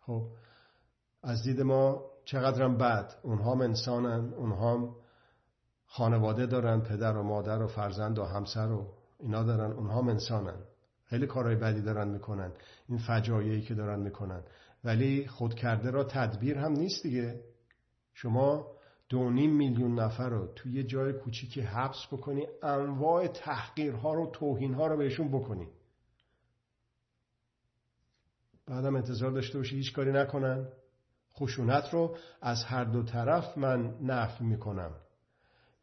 خب 0.00 0.28
از 1.22 1.42
دید 1.42 1.60
ما 1.60 2.10
چقدرم 2.24 2.76
بد. 2.76 3.14
اونها 3.22 3.52
هم 3.52 3.60
انسانن 3.60 4.34
اونها 4.34 4.74
هم 4.74 4.96
خانواده 5.86 6.46
دارن 6.46 6.80
پدر 6.80 7.16
و 7.16 7.22
مادر 7.22 7.62
و 7.62 7.66
فرزند 7.66 8.18
و 8.18 8.24
همسر 8.24 8.72
و 8.72 8.94
اینا 9.20 9.42
دارن 9.42 9.72
اونها 9.72 9.98
هم 9.98 10.08
انسانن. 10.08 10.58
خیلی 11.04 11.26
کارهای 11.26 11.56
بدی 11.56 11.82
دارن 11.82 12.08
می‌کنن. 12.08 12.52
این 12.88 12.98
فجایعی 12.98 13.62
که 13.62 13.74
دارن 13.74 14.00
می‌کنن. 14.00 14.42
ولی 14.84 15.26
خودکرده 15.26 15.90
را 15.90 16.04
تدبیر 16.04 16.58
هم 16.58 16.72
نیست 16.72 17.02
دیگه. 17.02 17.44
شما 18.14 18.66
دو 19.08 19.30
نیم 19.30 19.56
میلیون 19.56 20.00
نفر 20.00 20.28
رو 20.28 20.46
توی 20.46 20.72
یه 20.72 20.82
جای 20.82 21.12
کوچیکی 21.12 21.60
حبس 21.60 22.06
بکنی 22.12 22.46
انواع 22.62 23.26
تحقیرها 23.26 24.14
رو 24.14 24.26
توهینها 24.26 24.86
رو 24.86 24.96
بهشون 24.96 25.28
بکنی. 25.28 25.68
بعدم 28.66 28.96
انتظار 28.96 29.30
داشته 29.30 29.58
باشی 29.58 29.76
هیچ 29.76 29.92
کاری 29.92 30.12
نکنن. 30.12 30.68
خشونت 31.36 31.94
رو 31.94 32.16
از 32.42 32.64
هر 32.64 32.84
دو 32.84 33.02
طرف 33.02 33.58
من 33.58 33.94
نفی 34.02 34.44
می‌کنم. 34.44 34.90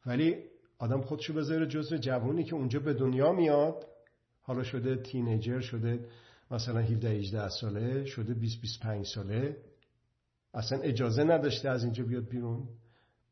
ولی 0.05 0.35
آدم 0.79 1.01
خودشو 1.01 1.33
بذاره 1.33 1.67
جزو 1.67 1.97
جوانی 1.97 2.43
که 2.43 2.55
اونجا 2.55 2.79
به 2.79 2.93
دنیا 2.93 3.31
میاد. 3.31 3.85
حالا 4.41 4.63
شده 4.63 4.95
تینیجر 4.95 5.59
شده 5.59 6.05
مثلا 6.51 6.79
17 6.79 7.09
18 7.09 7.49
ساله 7.49 8.05
شده 8.05 8.33
20 8.33 8.61
25 8.61 9.05
ساله. 9.05 9.57
اصلا 10.53 10.79
اجازه 10.79 11.23
نداشته 11.23 11.69
از 11.69 11.83
اینجا 11.83 12.03
بیاد 12.03 12.29
بیرون. 12.29 12.67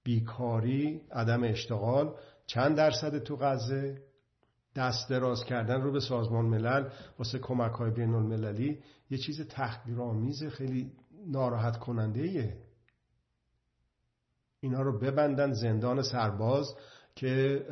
بیکاری 0.03 1.01
عدم 1.11 1.43
اشتغال 1.43 2.15
چند 2.45 2.77
درصد 2.77 3.17
تو 3.17 3.35
غزه. 3.35 4.01
دست 4.75 5.09
دراز 5.09 5.45
کردن 5.45 5.81
رو 5.81 5.91
به 5.91 5.99
سازمان 5.99 6.45
ملل 6.45 6.89
واسه 7.19 7.39
کمک 7.39 7.71
های 7.71 7.91
بین 7.91 8.13
المللی 8.13 8.79
یه 9.09 9.17
چیز 9.17 9.41
تحقیرآمیز 9.41 10.43
خیلی 10.43 10.91
ناراحت 11.27 11.79
کننده. 11.79 12.57
اینا 14.59 14.81
رو 14.81 14.99
ببندن 14.99 15.51
زندان 15.51 16.01
سرباز 16.01 16.75
که 17.15 17.65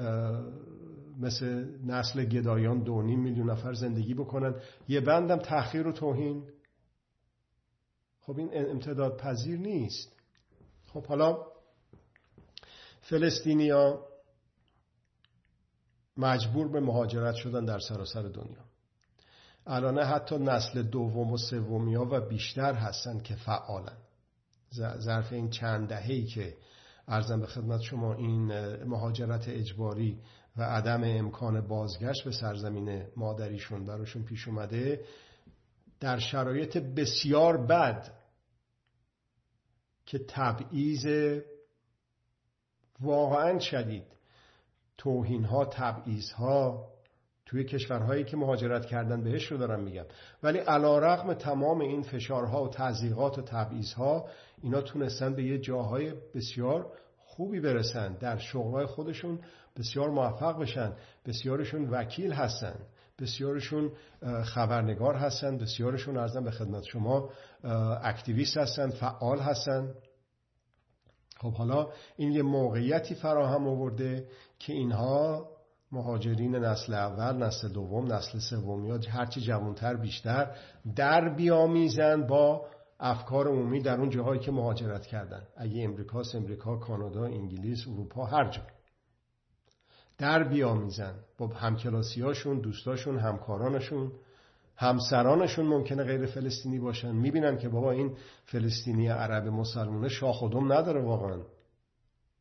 مثل 1.19 1.65
نسل 1.85 2.25
گدایان 2.25 2.83
دو 2.83 3.01
نیم 3.01 3.19
میلیون 3.19 3.49
نفر 3.49 3.73
زندگی 3.73 4.13
بکنن. 4.13 4.61
یه 4.87 5.01
بندم 5.01 5.37
تحقیر 5.37 5.87
و 5.87 5.91
توهین. 5.91 6.49
خب 8.19 8.37
این 8.37 8.49
امتداد 8.53 9.17
پذیر 9.17 9.59
نیست. 9.59 10.15
خب 10.87 11.05
حالا 11.05 11.45
فلسطینیا 13.01 14.05
مجبور 16.17 16.67
به 16.67 16.79
مهاجرت 16.79 17.35
شدن 17.35 17.65
در 17.65 17.79
سراسر 17.79 18.21
دنیا. 18.21 18.65
الان 19.67 19.99
حتی 19.99 20.37
نسل 20.37 20.81
دوم 20.81 21.31
و 21.31 21.37
سومیا 21.37 22.05
و 22.11 22.21
بیشتر 22.21 22.73
هستن 22.73 23.19
که 23.19 23.35
فعالن. 23.35 23.97
ظرف 24.97 25.33
این 25.33 25.49
چند 25.49 25.89
دهه‌ای 25.89 26.25
که 26.25 26.57
ارزم 27.07 27.39
به 27.39 27.47
خدمت 27.47 27.81
شما 27.81 28.13
این 28.13 28.45
مهاجرت 28.83 29.47
اجباری 29.47 30.19
و 30.57 30.63
عدم 30.63 31.03
امکان 31.03 31.67
بازگشت 31.67 32.23
به 32.23 32.31
سرزمین 32.31 33.05
مادریشون 33.15 33.85
براشون 33.85 34.23
پیش 34.23 34.47
اومده 34.47 35.05
در 35.99 36.19
شرایط 36.19 36.77
بسیار 36.77 37.65
بد 37.65 38.11
که 40.05 40.19
تبعیض 40.27 41.05
واقعا 42.99 43.59
شدید 43.59 44.07
توهین 44.97 45.43
ها 45.43 45.65
تبعیض 45.65 46.31
ها 46.31 46.94
توی 47.45 47.63
کشورهایی 47.63 48.23
که 48.23 48.37
مهاجرت 48.37 48.85
کردن 48.85 49.23
بهش 49.23 49.51
رو 49.51 49.57
دارم 49.57 49.83
میگم 49.83 50.05
ولی 50.43 50.59
علا 50.59 50.99
رقم 50.99 51.33
تمام 51.33 51.81
این 51.81 52.01
فشارها 52.01 52.63
و 52.63 52.69
تعذیقات 52.69 53.37
و 53.37 53.41
تبعیض 53.41 53.93
ها 53.93 54.27
اینا 54.63 54.81
تونستن 54.81 55.35
به 55.35 55.43
یه 55.43 55.57
جاهای 55.57 56.13
بسیار 56.35 56.91
خوبی 57.35 57.59
برسن. 57.59 58.13
در 58.13 58.37
شغلهای 58.37 58.85
خودشون 58.85 59.39
بسیار 59.77 60.09
موفق 60.09 60.59
بشن. 60.59 60.93
بسیارشون 61.25 61.89
وکیل 61.89 62.33
هستن. 62.33 62.75
بسیارشون 63.19 63.91
خبرنگار 64.43 65.15
هستن. 65.15 65.57
بسیارشون 65.57 66.17
ارزم 66.17 66.43
به 66.43 66.51
خدمت 66.51 66.83
شما 66.83 67.29
اکتیویست 68.03 68.57
هستن 68.57 68.89
فعال 68.89 69.39
هستن. 69.39 69.93
خب 71.37 71.53
حالا 71.53 71.89
این 72.17 72.31
یه 72.31 72.41
موقعیتی 72.41 73.15
فراهم 73.15 73.67
آورده 73.67 74.27
که 74.59 74.73
اینها 74.73 75.49
مهاجرین 75.91 76.55
نسل 76.55 76.93
اول 76.93 77.43
نسل 77.43 77.67
دوم 77.67 78.13
نسل 78.13 78.39
سوم 78.39 78.85
یا 78.85 78.99
هرچی 79.09 79.41
جوانتر 79.41 79.95
بیشتر 79.95 80.55
در 80.95 81.35
بیامیزن 81.35 82.27
با 82.27 82.65
افکار 82.99 83.47
عمومی 83.47 83.81
در 83.81 83.99
اون 83.99 84.09
جاهایی 84.09 84.39
که 84.39 84.51
مهاجرت 84.51 85.05
کردن. 85.05 85.41
اگه 85.57 85.83
امریکاست 85.83 86.35
امریکا 86.35 86.77
کانادا 86.77 87.25
انگلیس 87.25 87.87
اروپا 87.87 88.25
هر 88.25 88.49
جا. 88.49 88.61
در 90.17 90.43
بیامیزن 90.43 91.13
با 91.37 91.47
همکلاسیاشون 91.47 92.59
دوستاشون 92.59 93.19
همکارانشون 93.19 94.11
همسرانشون 94.75 95.65
ممکنه 95.65 96.03
غیر 96.03 96.25
فلسطینی 96.25 96.79
باشن. 96.79 97.11
می‌بینن 97.11 97.57
که 97.57 97.69
بابا 97.69 97.91
این 97.91 98.15
فلسطینی 98.45 99.07
عرب 99.07 99.47
مسلمونه 99.47 100.07
شاخ 100.07 100.41
و 100.41 100.49
دم 100.49 100.73
نداره 100.73 101.01
واقعا. 101.01 101.41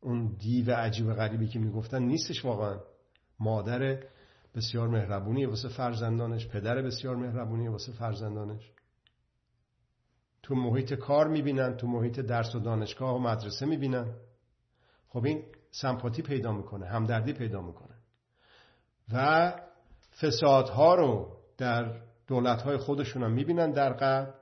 اون 0.00 0.36
دیو 0.38 0.74
عجیب 0.74 1.12
غریبی 1.12 1.48
که 1.48 1.58
می‌گفتن 1.58 2.02
نیستش 2.02 2.44
واقعا. 2.44 2.78
مادر 3.40 4.04
بسیار 4.54 4.88
مهربونی 4.88 5.46
واسه 5.46 5.68
فرزندانش 5.68 6.48
پدر 6.48 6.82
بسیار 6.82 7.16
مهربونی 7.16 7.68
واسه 7.68 7.92
فرزندانش. 7.92 8.70
تو 10.42 10.54
محیط 10.54 10.94
کار 10.94 11.28
می‌بینن 11.28 11.76
تو 11.76 11.86
محیط 11.86 12.20
درس 12.20 12.54
و 12.54 12.60
دانشگاه 12.60 13.14
و 13.14 13.18
مدرسه 13.18 13.66
می‌بینن. 13.66 14.06
خب 15.08 15.24
این 15.24 15.42
سمپاتی 15.70 16.22
پیدا 16.22 16.52
می‌کنه 16.52 16.86
همدردی 16.86 17.32
پیدا 17.32 17.62
می‌کنه. 17.62 17.94
و 19.12 19.52
فسادها 20.20 20.94
رو 20.94 21.36
در 21.58 22.00
دولتهای 22.26 22.76
خودشون 22.76 23.22
هم 23.22 23.32
می‌بینن 23.32 23.70
در 23.70 23.92
قبل 23.92 24.32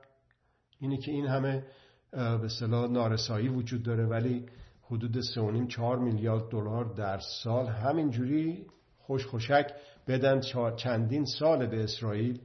اینه 0.79 0.97
که 0.97 1.11
این 1.11 1.27
همه 1.27 1.65
به 2.11 2.47
صلاح 2.59 2.91
نارسایی 2.91 3.47
وجود 3.47 3.83
داره 3.83 4.05
ولی 4.05 4.45
حدود 4.81 5.21
3.5 5.21 5.67
4 5.67 5.99
میلیارد 5.99 6.49
دلار 6.49 6.93
در 6.93 7.19
سال 7.43 7.67
همینجوری 7.67 8.67
خوش 9.05 9.25
خوشک 9.25 9.73
بدن 10.07 10.41
چندین 10.75 11.25
سال 11.25 11.67
به 11.67 11.83
اسرائیل 11.83 12.41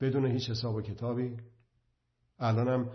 بدون 0.00 0.26
هیچ 0.26 0.50
حساب 0.50 0.74
و 0.74 0.82
کتابی. 0.82 1.36
الانم 2.38 2.90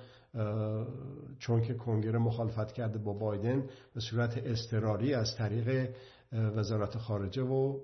چون 1.40 1.62
که 1.62 1.74
کنگره 1.74 2.20
مخالفت 2.20 2.72
کرده 2.72 2.98
با 2.98 3.14
بایدن 3.14 3.70
به 3.94 4.00
صورت 4.00 4.38
استراری 4.38 5.14
از 5.14 5.36
طریق 5.36 5.96
وزارت 6.32 6.98
خارجه 6.98 7.42
و 7.42 7.80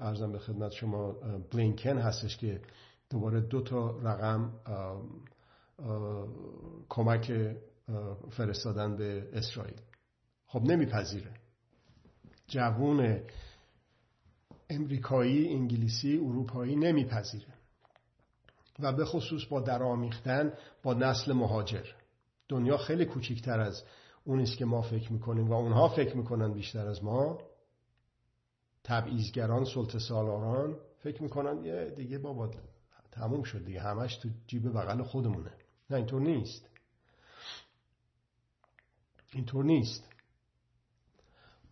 ارزم 0.00 0.32
به 0.32 0.38
خدمت 0.38 0.72
شما 0.72 1.12
بلینکن 1.52 1.98
هستش 1.98 2.36
که 2.36 2.60
دوباره 3.10 3.40
دو 3.40 3.60
تا 3.60 3.98
رقم 3.98 4.52
کمک 6.88 7.56
فرستادن 8.30 8.96
به 8.96 9.28
اسرائیل. 9.32 9.80
خب 10.46 10.62
نمیپذیره. 10.62 11.30
جوون 12.46 13.20
امریکایی 14.70 15.48
انگلیسی 15.48 16.16
اروپایی 16.16 16.76
نمیپذیره. 16.76 17.54
و 18.78 18.92
به 18.92 19.04
خصوص 19.04 19.46
با 19.46 19.60
درآمیختن 19.60 20.52
با 20.82 20.94
نسل 20.94 21.32
مهاجر. 21.32 21.86
دنیا 22.48 22.76
خیلی 22.76 23.04
کوچکتر 23.04 23.60
از 23.60 23.82
اون 24.24 24.40
است 24.40 24.56
که 24.56 24.64
ما 24.64 24.82
فکر 24.82 25.12
می‌کنیم 25.12 25.50
و 25.50 25.52
اونها 25.52 25.88
فکر 25.88 26.16
می‌کنن 26.16 26.52
بیشتر 26.52 26.86
از 26.86 27.04
ما. 27.04 27.38
تبعیزگران 28.84 29.64
سلطه 29.64 29.98
سالاران 29.98 30.76
فکر 30.98 31.22
می‌کنن 31.22 31.64
یه 31.64 31.90
دیگه 31.96 32.18
بابا 32.18 32.50
تموم 33.12 33.42
شد 33.42 33.64
دیگه. 33.64 33.80
همش 33.80 34.16
تو 34.16 34.28
جیب 34.46 34.68
بغل 34.68 35.02
خودمونه. 35.02 35.52
نه 35.90 35.96
اینطور 35.96 36.20
نیست. 36.20 36.68
اینطور 39.32 39.64
نیست. 39.64 40.08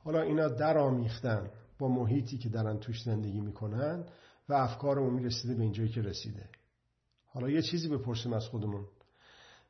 حالا 0.04 0.22
اینا 0.22 0.48
درآمیختن 0.48 1.50
با 1.79 1.89
محیطی 1.89 2.39
که 2.39 2.49
دارن 2.49 2.79
توش 2.79 3.03
زندگی 3.03 3.41
می‌کنن 3.41 4.05
و 4.49 4.55
افکار 4.55 4.99
عمومی 4.99 5.25
رسیده 5.25 5.55
به 5.55 5.62
اینجایی 5.62 5.89
که 5.89 6.03
رسیده. 6.03 6.49
حالا 7.27 7.51
یه 7.51 7.62
چیزی 7.62 7.89
بپرسیم 7.89 8.33
از 8.33 8.47
خودمون. 8.47 8.87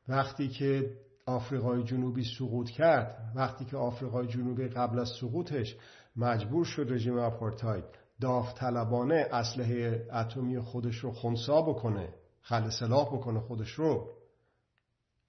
وقتی 0.07 0.47
که 0.47 0.97
آفریقای 1.25 1.83
جنوبی 1.83 2.23
سقوط 2.37 2.69
کرد 2.69 3.31
وقتی 3.35 3.65
که 3.65 3.77
آفریقای 3.77 4.27
جنوبی 4.27 4.67
قبل 4.67 4.99
از 4.99 5.09
سقوطش 5.21 5.75
مجبور 6.15 6.65
شد 6.65 6.87
رژیم 6.89 7.19
آپارتاید 7.19 7.85
داوطلبانه 8.21 9.27
اسلحه 9.31 10.07
اتمی 10.13 10.59
خودش 10.59 10.95
رو 10.95 11.11
خونسا 11.11 11.61
بکنه 11.61 12.13
خل 12.41 12.69
سلاح 12.69 13.07
بکنه 13.07 13.39
خودش 13.39 13.71
رو 13.71 14.09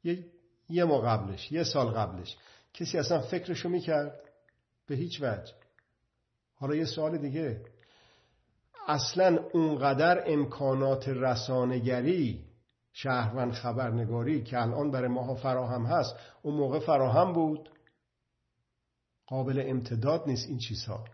یه, 0.04 0.26
یه 0.68 0.84
ما 0.84 1.00
قبلش 1.00 1.52
یه 1.52 1.64
سال 1.64 1.86
قبلش 1.86 2.36
کسی 2.74 2.98
اصلا 2.98 3.20
فکرشو 3.20 3.68
می‌کرد؟ 3.68 4.20
به 4.86 4.94
هیچ 4.94 5.22
وجه. 5.22 5.52
حالا 6.58 6.74
یه 6.74 6.84
سوال 6.84 7.18
دیگه. 7.18 7.60
اصلا 8.88 9.38
اونقدر 9.52 10.22
امکانات 10.26 11.08
رسانگری 11.08 12.44
شهروند 12.92 13.52
خبرنگاری 13.52 14.42
که 14.42 14.62
الان 14.62 14.90
برای 14.90 15.08
ماها 15.08 15.34
فراهم 15.34 15.86
هست 15.86 16.16
اون 16.42 16.54
موقع 16.54 16.78
فراهم 16.78 17.32
بود؟ 17.32 17.70
قابل 19.26 19.62
امتداد 19.66 20.22
نیست 20.26 20.48
این 20.48 20.58
چیزها. 20.58 21.04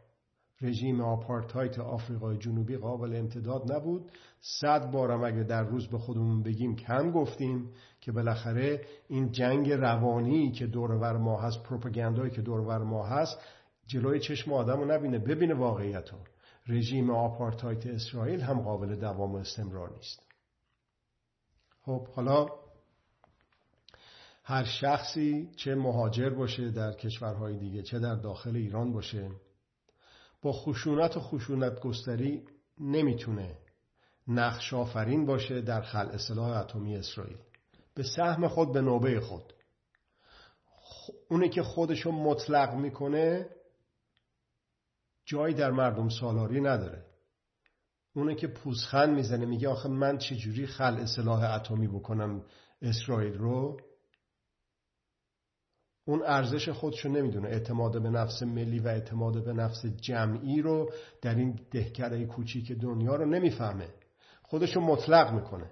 رژیم 0.61 1.01
آپارتایت 1.01 1.79
آفریقای 1.79 2.39
جنوبی 2.39 2.77
قابل 2.77 3.17
امتداد 3.17 3.73
نبود. 3.73 4.11
صد 4.41 4.91
بارم 4.91 5.25
اگه 5.25 5.43
در 5.43 5.63
روز 5.63 5.89
به 5.89 5.99
خودمون 5.99 6.43
بگیم 6.43 6.77
کم 6.77 7.11
گفتیم 7.11 7.71
که 8.01 8.13
بالاخره 8.13 8.81
این 9.09 9.33
جنگ 9.33 9.73
روانی 9.73 10.53
که 10.53 10.67
دورور 10.67 11.17
ما 11.17 11.41
هست 11.41 11.63
پروپاگاندایی 11.63 12.31
که 12.31 12.43
دورور 12.43 12.79
ما 12.79 13.07
هست 13.07 13.39
جلوی 13.87 14.21
چشم 14.21 14.53
آدم 14.53 14.81
رو 14.81 14.85
نبینه 14.85 15.19
ببینه 15.19 15.55
واقعیت 15.55 16.11
رو 16.11 16.19
رژیم 16.67 17.11
آپارتایت 17.11 17.87
اسرائیل 17.87 18.41
هم 18.41 18.61
قابل 18.61 18.97
دوام 18.97 19.33
و 19.33 19.37
استمرار 19.37 19.91
نیست. 19.91 20.23
خب 21.83 22.09
حالا 22.09 22.47
هر 24.45 24.65
شخصی 24.65 25.51
چه 25.57 25.75
مهاجر 25.75 26.31
باشه 26.31 26.71
در 26.71 26.93
کشورهای 26.93 27.59
دیگه 27.59 27.83
چه 27.83 27.99
در 27.99 28.15
داخل 28.15 28.57
ایران 28.57 28.93
باشه 28.93 29.31
با 30.43 30.53
خشونت 30.53 31.17
و 31.17 31.21
خشونت 31.21 31.81
گستری 31.81 32.45
نمی‌تونه 32.81 33.59
نقش 34.29 34.75
آفرین 34.75 35.27
باشه 35.27 35.61
در 35.61 35.81
خلع 35.81 36.11
اصلاح 36.11 36.57
اتمی 36.57 36.97
اسرائیل. 36.97 37.39
به 37.95 38.03
سهم 38.03 38.49
خود 38.49 38.73
به 38.73 38.81
نوبه 38.81 39.21
خود. 39.21 39.53
اونی 41.31 41.49
که 41.49 41.63
خودشو 41.63 42.11
مطلق 42.11 42.75
می‌کنه 42.75 43.51
جایی 45.25 45.55
در 45.55 45.71
مردم 45.71 46.09
سالاری 46.09 46.61
نداره. 46.61 47.05
اونه 48.17 48.35
که 48.35 48.47
پوزخند 48.47 49.15
می‌زنه 49.15 49.47
میگه 49.47 49.69
آخه 49.69 49.89
من 49.89 50.19
چجوری 50.19 50.67
خلع 50.67 51.05
سلاح 51.05 51.55
اتمی 51.55 51.89
بکنم 51.89 52.43
اسرائیل 52.83 53.39
رو؟ 53.39 53.81
اون 56.07 56.23
ارزش 56.27 56.69
خودشو 56.69 57.09
نمی‌دونه. 57.09 57.49
اعتماد 57.49 58.03
به 58.03 58.11
نفس 58.11 58.43
ملی 58.43 58.79
و 58.79 58.89
اعتماد 58.89 59.45
به 59.45 59.53
نفس 59.53 59.87
جمعی 59.87 60.63
رو 60.63 60.93
در 61.23 61.35
این 61.35 61.61
دهکره 61.71 62.27
کوچیک 62.27 62.73
دنیا 62.73 63.17
رو 63.17 63.27
نمی‌فهمه. 63.27 63.89
خودشو 64.43 64.81
مطلق 64.81 65.33
می‌کنه. 65.33 65.71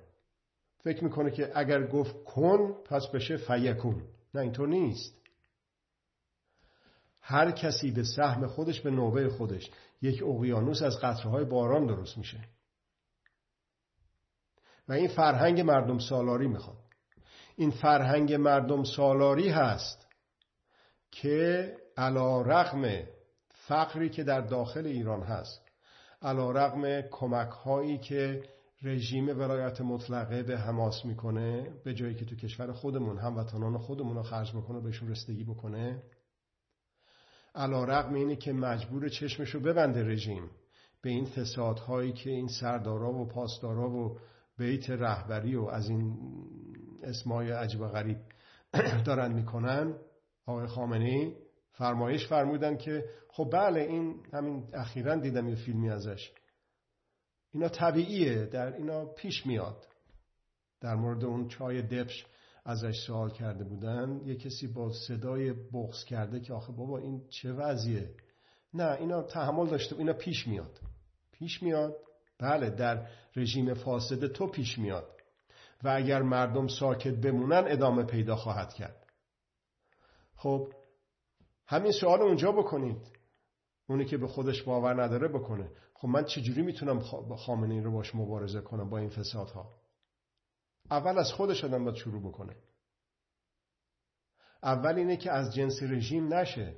فکر 0.85 1.05
می‌کنه 1.05 1.31
که 1.31 1.53
اگر 1.55 1.87
گفت 1.87 2.25
کن 2.25 2.73
پس 2.85 3.07
بشه 3.15 3.37
فیکون. 3.37 4.03
نه 4.35 4.41
اینطور 4.41 4.69
نیست. 4.69 5.22
هر 7.23 7.51
کسی 7.51 7.91
به 7.91 8.05
سهم 8.05 8.47
خودش 8.47 8.81
به 8.81 8.91
نوبه 8.91 9.29
خودش. 9.29 9.71
یک 10.03 10.23
اقیانوس 10.23 10.83
از 10.83 10.99
قطرهای 11.03 11.45
باران 11.45 11.87
درست 11.87 12.19
میشه. 12.19 12.41
و 14.89 14.93
این 14.93 15.09
فرهنگ 15.09 15.61
مردم 15.61 15.99
سالاری 15.99 16.49
می‌خواد. 16.49 16.79
این 17.57 17.71
فرهنگ 17.71 18.35
مردم 18.35 18.85
سالاری 18.85 19.49
هست 19.49 20.07
که 21.11 21.73
علا 21.97 22.41
رغم 22.41 23.03
فقری 23.49 24.11
که 24.11 24.25
در 24.25 24.41
داخل 24.41 24.87
ایران 24.87 25.23
هست 25.23 25.63
علا 26.23 26.51
رغم 26.51 27.01
کمک 27.01 27.51
هایی 27.51 27.99
که 27.99 28.43
رژیم 28.83 29.29
ولایت 29.29 29.81
مطلقه 29.81 30.43
به 30.43 30.59
حماس 30.59 31.05
می‌کنه 31.05 31.71
به 31.85 31.95
جایی 31.95 32.15
که 32.15 32.25
تو 32.25 32.37
کشور 32.37 32.73
خودمون 32.73 33.19
هموطنان 33.19 33.79
خودمون 33.79 34.17
رو 34.17 34.23
خرج 34.23 34.57
بکنه 34.57 34.81
بهشون 34.81 35.11
رسیدگی 35.11 35.45
بکنه. 35.45 36.03
علا 37.55 37.85
رقم 37.85 38.15
اینه 38.15 38.37
که 38.37 38.53
مجبور 38.53 39.09
چشمشو 39.09 39.61
ببنده 39.61 40.05
رژیم. 40.05 40.51
به 41.03 41.11
این 41.11 41.25
فسادهایی 41.25 42.13
که 42.13 42.31
این 42.31 42.49
سردارا 42.49 43.13
و 43.13 43.29
پاسدارا 43.29 43.91
و 43.91 44.19
بیت 44.59 44.91
رهبری 44.91 45.57
و 45.57 45.65
از 45.65 45.89
این 45.89 46.17
اسمای 47.03 47.51
عجب 47.51 47.81
و 47.81 47.89
غریب 47.89 48.19
دارن 49.07 49.33
می‌کنن 49.33 49.95
آقای 50.47 50.67
خامنه 50.67 51.33
فرمایش 51.73 52.27
فرمودن 52.27 52.77
که 52.77 53.05
خب 53.29 53.51
بله 53.53 53.81
این 53.81 54.15
همین 54.33 54.69
اخیرا 54.73 55.17
دیدم 55.17 55.49
یه 55.49 55.55
فیلمی 55.55 55.91
ازش. 55.91 56.33
اینا 57.53 57.69
طبیعیه 57.69 58.47
در 58.47 58.77
اینا 58.77 59.05
پیش 59.05 59.47
میاد. 59.47 59.87
در 60.81 60.95
مورد 60.95 61.25
اون 61.25 61.49
چای 61.49 61.83
دبش 61.83 62.27
ازش 62.65 63.05
سوال 63.07 63.31
کرده 63.31 63.65
بودن 63.65 64.21
یه 64.25 64.37
کسی 64.37 64.67
با 64.67 64.93
صدای 64.93 65.53
بغز 65.53 66.05
کرده 66.05 66.41
که 66.41 66.55
آخه 66.55 66.73
بابا 66.73 66.99
این 66.99 67.29
چه 67.29 67.53
وضعیه؟ 67.53 68.15
نه 68.75 68.93
اینا 68.93 69.23
تحمل 69.23 69.67
داشته 69.67 69.99
اینا 69.99 70.13
پیش 70.13 70.49
میاد. 70.49 70.81
پیش 71.33 71.63
میاد؟ 71.63 71.97
بله 72.39 72.71
در 72.71 73.07
رژیم 73.37 73.75
فاسد 73.75 74.27
تو 74.27 74.47
پیش 74.47 74.79
میاد. 74.79 75.09
و 75.83 75.89
اگر 75.89 76.23
مردم 76.23 76.67
ساکت 76.67 77.15
بمونن 77.15 77.65
ادامه 77.67 78.03
پیدا 78.03 78.37
خواهد 78.37 78.75
کرد. 78.75 79.07
خب 80.37 80.73
همین 81.67 81.93
سوال 81.93 82.23
اونجا 82.23 82.53
بکنید. 82.53 83.11
اونی 83.89 84.05
که 84.05 84.17
به 84.17 84.27
خودش 84.27 84.63
باور 84.63 85.03
نداره 85.03 85.29
بکنه. 85.29 85.71
خب 85.95 86.09
من 86.09 86.25
چجوری 86.25 86.63
می‌تونم 86.63 87.01
خامنه 87.37 87.75
این 87.75 87.85
رو 87.85 87.93
باش 87.93 88.15
مبارزه 88.15 88.61
کنم 88.61 88.91
با 88.91 88.99
این 88.99 89.09
فسادها؟ 89.09 89.82
اول 90.93 91.19
از 91.19 91.33
خودش 91.33 91.65
آدم 91.65 91.85
باید 91.85 91.97
شروع 91.97 92.23
بکنه. 92.23 92.57
اول 94.63 94.95
اینه 94.95 95.17
که 95.17 95.33
از 95.33 95.55
جنس 95.55 95.83
رژیم 95.83 96.35
نشه. 96.35 96.77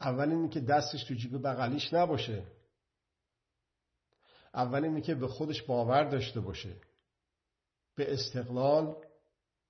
اول 0.00 0.30
اینه 0.30 0.48
که 0.48 0.60
دستش 0.60 1.04
تو 1.04 1.14
جیب 1.14 1.42
بغلیش 1.42 1.92
نباشه. 1.92 2.46
اول 4.54 4.84
اینه 4.84 5.00
که 5.00 5.14
به 5.14 5.28
خودش 5.28 5.62
باور 5.62 6.04
داشته 6.04 6.40
باشه. 6.40 6.76
به 7.94 8.12
استقلال 8.12 8.96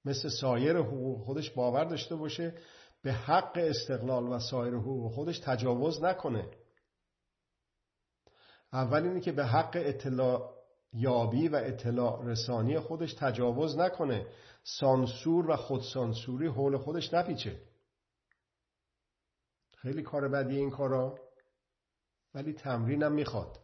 مثل 0.04 0.28
سایر 0.28 0.76
حقوق 0.76 1.24
خودش 1.24 1.50
باور 1.50 1.84
داشته 1.84 2.16
باشه. 2.16 2.58
به 3.02 3.12
حق 3.12 3.52
استقلال 3.56 4.24
و 4.24 4.38
سایر 4.38 4.74
حقوق 4.74 5.12
خودش 5.12 5.38
تجاوز 5.38 6.02
نکنه. 6.02 6.50
اول 8.72 9.02
اینه 9.02 9.20
که 9.20 9.32
به 9.32 9.46
حق 9.46 9.72
اطلاع 9.74 10.53
یابی 10.94 11.48
و 11.48 11.56
اطلاع 11.56 12.24
رسانی 12.24 12.80
خودش 12.80 13.14
تجاوز 13.14 13.78
نکنه. 13.78 14.26
سانسور 14.64 15.50
و 15.50 15.56
خودسانسوری 15.56 16.46
حول 16.46 16.76
خودش 16.76 17.14
نپیچه. 17.14 17.60
خیلی 19.76 20.02
کار 20.02 20.28
بدی 20.28 20.56
این 20.56 20.70
کارا 20.70 21.18
ولی 22.34 22.52
تمرینم 22.52 23.12
می‌خواد. 23.12 23.58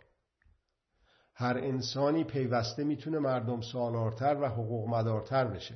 هر 1.34 1.58
انسانی 1.58 2.24
پیوسته 2.24 2.84
می‌تونه 2.84 3.18
مردم 3.18 3.60
سالارتر 3.60 4.34
و 4.40 4.46
حقوق 4.46 4.88
مدارتر 4.88 5.44
بشه. 5.44 5.74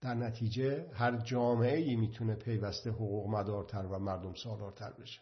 در 0.00 0.14
نتیجه 0.14 0.90
هر 0.92 1.16
جامعه 1.16 1.76
ای 1.76 1.96
می‌تونه 1.96 2.34
پیوسته 2.34 2.90
حقوق 2.90 3.28
مدارتر 3.28 3.86
و 3.86 3.98
مردم 3.98 4.34
سالارتر 4.34 4.90
بشه. 4.90 5.20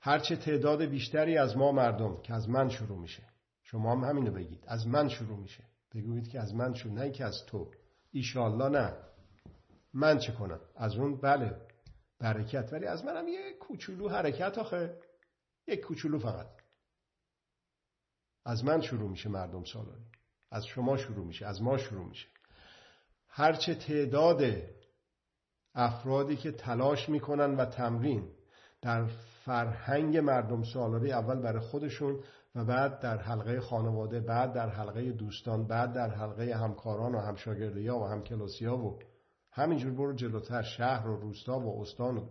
هرچه 0.00 0.36
تعداد 0.36 0.82
بیشتری 0.82 1.38
از 1.38 1.56
ما 1.56 1.72
مردم 1.72 2.22
که 2.22 2.34
از 2.34 2.48
من 2.48 2.68
شروع 2.68 2.98
میشه. 2.98 3.31
شما 3.72 3.92
هم 3.92 4.04
همینو 4.04 4.30
بگید. 4.30 4.64
از 4.66 4.86
من 4.86 5.08
شروع 5.08 5.38
میشه. 5.38 5.64
بگویید 5.94 6.28
که 6.28 6.40
از 6.40 6.54
من 6.54 6.74
شروع 6.74 6.94
نه 6.94 7.10
که 7.10 7.24
از 7.24 7.46
تو. 7.46 7.70
ایشالله 8.12 8.68
نه. 8.68 8.96
من 9.94 10.18
چه 10.18 10.32
کنم؟ 10.32 10.60
از 10.76 10.96
اون 10.96 11.20
بله 11.20 11.56
برکت. 12.18 12.72
ولی 12.72 12.86
از 12.86 13.04
منم 13.04 13.28
یه 13.28 13.52
کوچولو 13.60 14.08
حرکت 14.08 14.58
آخه. 14.58 15.00
یک 15.66 15.80
کوچولو 15.80 16.18
فقط. 16.18 16.46
از 18.44 18.64
من 18.64 18.80
شروع 18.80 19.10
میشه 19.10 19.28
مردم 19.28 19.64
سالاری. 19.64 20.04
از 20.50 20.66
شما 20.66 20.96
شروع 20.96 21.26
میشه. 21.26 21.46
از 21.46 21.62
ما 21.62 21.78
شروع 21.78 22.04
میشه. 22.08 22.28
هرچه 23.28 23.74
تعداد 23.74 24.42
افرادی 25.74 26.36
که 26.36 26.52
تلاش 26.52 27.08
می‌کنن 27.08 27.56
و 27.56 27.64
تمرین 27.64 28.32
در 28.82 29.06
فرهنگ 29.44 30.18
مردم 30.18 30.62
سالاری 30.62 31.12
اول 31.12 31.40
برای 31.42 31.60
خودشون 31.60 32.24
و 32.54 32.64
بعد 32.64 33.00
در 33.00 33.18
حلقه 33.18 33.60
خانواده 33.60 34.20
بعد 34.20 34.52
در 34.52 34.68
حلقه 34.68 35.12
دوستان 35.12 35.66
بعد 35.66 35.92
در 35.92 36.10
حلقه 36.10 36.54
همکاران 36.56 37.14
و 37.14 37.20
همشاگردی 37.20 37.88
ها 37.88 38.00
و 38.00 38.04
همکلاسی 38.04 38.64
ها 38.64 38.78
و 38.78 38.98
همینجور 39.50 39.92
برو 39.92 40.12
جلوتر 40.12 40.62
شهر 40.62 41.08
و 41.08 41.16
روستا 41.16 41.60
و 41.60 41.80
استان 41.80 42.16
و 42.16 42.28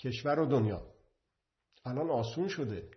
کشور 0.00 0.40
و 0.40 0.46
دنیا. 0.46 0.82
الان 1.84 2.10
آسون 2.10 2.48
شده. 2.48 2.90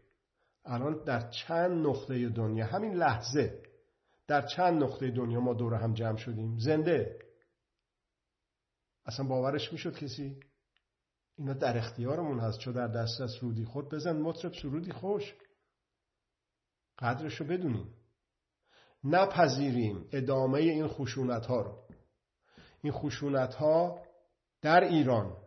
الان 0.65 1.04
در 1.04 1.30
چند 1.30 1.88
نقطه 1.88 2.30
دنیا 2.30 2.65
همین 2.65 2.93
لحظه 2.93 3.63
در 4.28 4.47
چند 4.47 4.84
نقطه 4.84 5.12
دنیا 5.12 5.39
ما 5.39 5.54
دور 5.54 5.73
هم 5.73 5.93
جمع 5.93 6.17
شدیم. 6.17 6.58
زنده. 6.58 7.19
اصلا 9.06 9.28
باورش 9.28 9.71
می‌شد 9.71 9.97
کسی؟ 9.97 10.39
اینا 11.38 11.54
در 11.54 11.78
اختیارمون 11.78 12.39
هست. 12.39 12.60
چو 12.60 12.71
در 12.71 12.88
دست 12.88 13.21
از 13.21 13.36
رودی 13.41 13.65
خود 13.65 13.89
بزن 13.89 14.21
مطرب 14.21 14.54
سرودی 14.62 14.91
خوش. 14.91 15.36
قدرشو 17.00 17.44
بدونیم. 17.44 17.94
نپذیریم 19.04 20.06
ادامه 20.12 20.60
این 20.60 20.88
خشونت 20.88 21.46
ها 21.46 21.62
رو. 21.62 21.78
این 22.82 22.94
خشونت 22.94 23.54
ها 23.54 24.02
در 24.62 24.84
ایران 24.84 25.38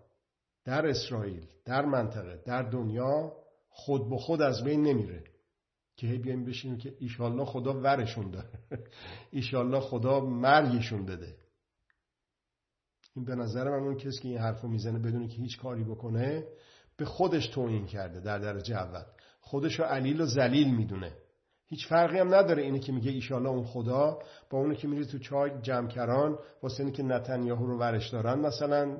در 0.64 0.86
اسرائیل 0.86 1.46
در 1.64 1.84
منطقه 1.84 2.42
در 2.46 2.62
دنیا 2.62 3.32
خود 3.68 4.10
به 4.10 4.16
خود 4.16 4.42
از 4.42 4.64
بین 4.64 4.82
نمیره. 4.82 5.24
که 5.96 6.06
هی 6.06 6.18
بیایم 6.18 6.44
بشینیم 6.44 6.78
که 6.78 6.94
ایشالله 6.98 7.44
خدا 7.44 7.80
ورشون 7.80 8.30
داره. 8.30 8.58
ایشالله 9.30 9.80
خدا 9.80 10.20
مرگشون 10.20 11.06
بده 11.06 11.36
این 13.14 13.24
به 13.24 13.34
نظر 13.34 13.64
من 13.64 13.86
اون 13.86 13.96
کسی 13.96 14.20
که 14.22 14.28
این 14.28 14.38
حرفو 14.38 14.68
می‌زنه 14.68 14.98
بدون 14.98 15.28
که 15.28 15.36
هیچ 15.36 15.58
کاری 15.58 15.84
بکنه 15.84 16.46
به 16.96 17.04
خودش 17.04 17.46
توهین 17.46 17.86
کرده 17.86 18.20
در 18.20 18.38
درجه 18.38 18.74
اول. 18.74 19.02
خودش 19.40 19.78
رو 19.78 19.84
علیل 19.84 20.20
و 20.20 20.26
زلیل 20.26 20.74
می‌دونه. 20.74 21.12
هیچ 21.72 21.86
فرقی 21.88 22.18
هم 22.18 22.34
نداره 22.34 22.62
اینه 22.62 22.78
که 22.78 22.92
میگه 22.92 23.10
ایشالله 23.10 23.48
اون 23.48 23.64
خدا 23.64 24.18
با 24.50 24.58
اونه 24.58 24.74
که 24.74 24.88
میره 24.88 25.04
تو 25.04 25.18
چای 25.18 25.50
جمکران 25.62 26.38
واسه 26.62 26.80
اینه 26.80 26.96
که 26.96 27.02
نتنیاهو 27.02 27.66
رو 27.66 27.78
ورش 27.78 28.08
دارن 28.08 28.38
مثلا 28.38 28.98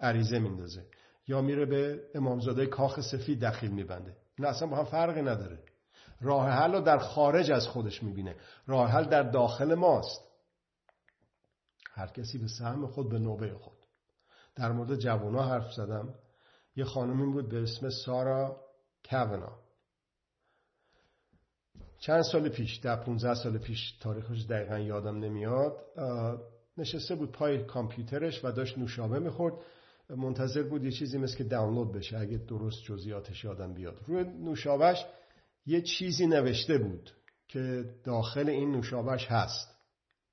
عریضه 0.00 0.38
میندازه. 0.38 0.86
یا 1.28 1.40
میره 1.40 1.66
به 1.66 2.00
امامزاده 2.14 2.66
کاخ 2.66 3.00
سفید 3.00 3.44
دخیل 3.44 3.70
میبنده. 3.70 4.16
نه 4.38 4.48
اصلا 4.48 4.68
با 4.68 4.76
هم 4.76 4.84
فرقی 4.84 5.22
نداره. 5.22 5.58
راه 6.20 6.48
حل 6.48 6.72
رو 6.72 6.80
در 6.80 6.98
خارج 6.98 7.50
از 7.50 7.66
خودش 7.66 8.02
می‌بینه. 8.02 8.36
راه 8.66 8.90
حل 8.90 9.04
در 9.04 9.22
داخل 9.22 9.74
ماست. 9.74 10.20
هر 11.92 12.06
کسی 12.06 12.38
به 12.38 12.48
سهم 12.48 12.86
خود 12.86 13.10
به 13.10 13.18
نوبه 13.18 13.54
خود. 13.54 13.78
در 14.56 14.72
مورد 14.72 14.96
جوانا 14.96 15.42
حرف 15.42 15.72
زدم. 15.72 16.14
یه 16.76 16.84
خانمی 16.84 17.32
بود 17.32 17.48
به 17.48 17.62
اسم 17.62 17.90
سارا 17.90 18.60
کونا 19.10 19.65
چند 21.98 22.22
سال 22.22 22.48
پیش 22.48 22.76
در 22.76 22.96
15 22.96 23.34
سال 23.34 23.58
پیش 23.58 23.92
تاریخش 24.00 24.46
دقیقا 24.50 24.78
یادم 24.78 25.18
نمیاد 25.18 25.76
نشسته 26.78 27.14
بود 27.14 27.32
پای 27.32 27.64
کامپیوترش 27.64 28.44
و 28.44 28.52
داشت 28.52 28.78
نوشابه 28.78 29.18
می‌خورد. 29.18 29.54
منتظر 30.10 30.62
بود 30.62 30.84
یه 30.84 30.90
چیزی 30.90 31.18
مثل 31.18 31.36
که 31.36 31.44
دانلود 31.44 31.92
بشه 31.92 32.18
اگه 32.18 32.36
درست 32.36 32.82
جزئیاتش 32.82 33.44
یادم 33.44 33.74
بیاد. 33.74 34.00
روی 34.06 34.24
نوشابش 34.24 35.06
یه 35.66 35.82
چیزی 35.82 36.26
نوشته 36.26 36.78
بود 36.78 37.10
که 37.48 37.84
داخل 38.04 38.48
این 38.48 38.72
نوشابش 38.72 39.26
هست. 39.26 39.76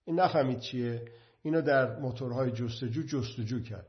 این 0.06 0.19
نفهمید 0.19 0.60
چیه؟ 0.60 1.06
اینو 1.41 1.62
در 1.62 1.99
موتورهای 1.99 2.52
جستجو 2.52 3.04
جستجو 3.04 3.63
کرد. 3.63 3.88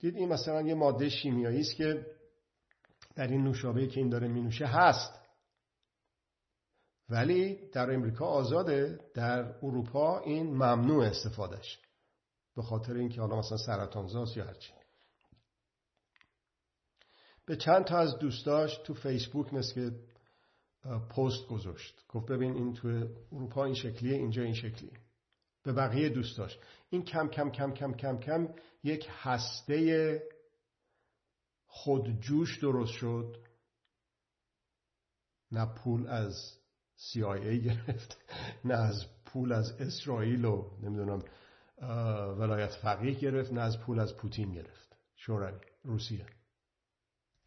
دید 0.00 0.16
این 0.16 0.28
مثلا 0.28 0.62
یه 0.62 0.74
ماده 0.74 1.08
شیمیایی 1.08 1.60
است 1.60 1.74
که 1.74 2.06
در 3.16 3.26
این 3.26 3.44
نوشابه 3.44 3.86
که 3.86 4.00
این 4.00 4.08
داره 4.08 4.28
مینوشه 4.28 4.66
هست. 4.66 5.19
ولی 7.10 7.70
در 7.72 7.94
امریکا 7.94 8.26
آزاده 8.26 8.98
در 9.14 9.54
اروپا 9.62 10.18
این 10.20 10.46
ممنوع 10.46 11.04
استفادهش 11.04 11.78
به 12.56 12.62
خاطر 12.62 12.94
اینکه 12.94 13.20
حالا 13.20 13.36
مثلا 13.36 13.58
سرطانزاست 13.58 14.36
یا 14.36 14.44
هرچی. 14.44 14.72
به 17.46 17.56
چند 17.56 17.84
تا 17.84 17.98
از 17.98 18.18
دوستاش 18.18 18.78
تو 18.84 18.94
فیسبوک 18.94 19.54
مثل 19.54 19.90
پست 20.84 21.46
گذاشت. 21.46 22.04
گفت 22.08 22.26
ببین 22.26 22.54
این 22.54 22.74
تو 22.74 23.08
اروپا 23.32 23.64
این 23.64 23.74
شکلیه 23.74 24.16
اینجا 24.16 24.42
این 24.42 24.54
شکلیه. 24.54 25.00
به 25.62 25.72
بقیه 25.72 26.08
دوستاش. 26.08 26.58
این 26.90 27.04
کم 27.04 27.28
کم 27.28 27.50
کم 27.50 27.72
کم 27.72 27.92
کم 27.92 28.18
کم 28.18 28.48
یک 28.82 29.08
هسته 29.10 30.22
خودجوش 31.66 32.58
درست 32.58 32.92
شد. 32.92 33.36
نه 35.52 35.66
پول 35.66 36.06
از 36.06 36.59
CIA 37.00 37.64
گرفت. 37.64 38.16
نه 38.64 38.74
از 38.74 39.06
پول 39.24 39.52
از 39.52 39.72
اسرائیل 39.80 40.44
و 40.44 40.70
نمی‌دونم 40.82 41.22
ولایت 42.38 42.70
فقیه 42.70 43.14
گرفت 43.14 43.52
نه 43.52 43.60
از 43.60 43.78
پول 43.78 44.00
از 44.00 44.16
پوتین 44.16 44.52
گرفت. 44.52 44.96
شوروی 45.16 45.60
روسیه. 45.84 46.26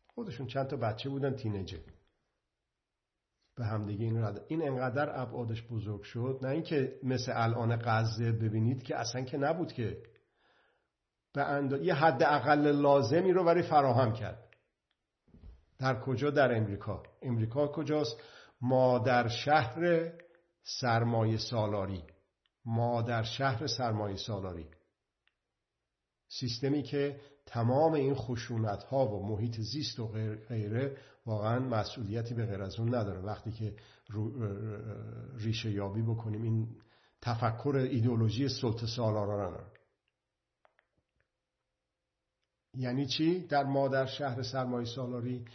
خودشون 0.07 0.47
چند 0.47 0.67
تا 0.67 0.77
بچه 0.77 1.09
بودن 1.09 1.35
تینیجر. 1.35 1.79
به 3.55 3.65
همدیگه 3.65 4.05
این 4.05 4.23
رد 4.23 4.45
این 4.47 4.67
انقدر 4.67 5.21
ابعادش 5.21 5.63
بزرگ 5.67 6.01
شد 6.01 6.39
نه 6.41 6.49
اینکه 6.49 6.99
مثل 7.03 7.31
الان 7.35 7.75
غزه 7.75 8.31
ببینید 8.31 8.83
که 8.83 8.95
اصلا 8.95 9.21
که 9.21 9.37
نبود 9.37 9.73
که 9.73 10.03
به 11.33 11.43
اند... 11.43 11.81
یه 11.81 11.93
حد 11.93 12.23
اقل 12.23 12.71
لازمی 12.71 13.31
رو 13.31 13.43
برای 13.43 13.63
فراهم 13.63 14.13
کرد. 14.13 14.55
در 15.79 16.01
کجا؟ 16.01 16.29
در 16.29 16.57
امریکا. 16.57 17.03
امریکا 17.21 17.67
کجاست؟ 17.67 18.17
ما 18.63 18.99
در 18.99 19.27
شهر 19.27 20.11
سرمایه 20.63 21.37
سالاری. 21.37 22.03
ما 22.65 23.01
در 23.01 23.23
شهر 23.23 23.67
سرمایه 23.67 24.17
سالاری. 24.17 24.67
سیستمی 26.27 26.83
که 26.83 27.19
تمام 27.45 27.93
این 27.93 28.15
خشونت 28.15 28.83
ها 28.83 29.07
و 29.07 29.27
محیط 29.27 29.59
زیست 29.59 29.99
و 29.99 30.07
غیره 30.47 30.97
واقعا 31.25 31.59
مسئولیتی 31.59 32.33
به 32.33 32.45
غیر 32.45 32.61
از 32.61 32.79
اون 32.79 32.95
نداره. 32.95 33.19
وقتی 33.19 33.51
که 33.51 33.75
ریشه 35.35 35.71
یابی 35.71 36.01
بکنیم 36.01 36.41
این 36.43 36.67
تفکر 37.21 37.75
ایدئولوژی 37.75 38.49
سلطه 38.49 38.87
سالاران 38.87 39.65
یعنی 42.75 43.05
چی؟ 43.05 43.39
در 43.39 43.63
مادر 43.63 44.05
شهر 44.05 44.43
سرمایه 44.43 44.85
سالاری 44.85 45.45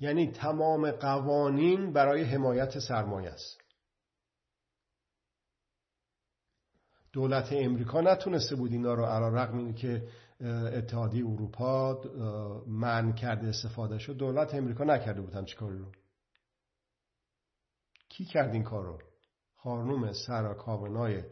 یعنی 0.00 0.32
تمام 0.32 0.90
قوانین 0.90 1.92
برای 1.92 2.22
حمایت 2.22 2.78
سرمایه 2.78 3.30
است. 3.30 3.60
دولت 7.12 7.52
امریکا 7.52 8.00
نتونسته 8.00 8.56
بود 8.56 8.72
اینا 8.72 8.94
رو 8.94 9.04
علا 9.04 9.28
رقم 9.28 9.72
که 9.72 10.08
اتحادیه 10.72 11.26
اروپا 11.26 12.00
من 12.66 13.12
کرده 13.12 13.48
استفاده 13.48 13.98
شد 13.98 14.16
دولت 14.16 14.54
امریکا 14.54 14.84
نکرده 14.84 15.20
بود 15.20 15.34
همچی 15.34 15.56
کاری 15.56 15.78
رو. 15.78 15.92
کی 18.08 18.24
کرد 18.24 18.54
این 18.54 18.62
کار 18.62 18.84
رو؟ 18.84 18.98
خانوم 19.56 20.12
سرا 20.12 20.54
کاونای 20.54 21.22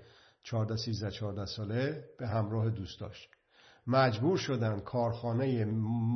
14 0.43 0.77
13 0.77 1.11
14 1.11 1.47
ساله 1.47 2.05
به 2.19 2.29
همراه 2.29 2.71
دوستاش 2.71 3.29
مجبور 3.87 4.37
شدن 4.37 4.81
کارخانه 4.81 5.65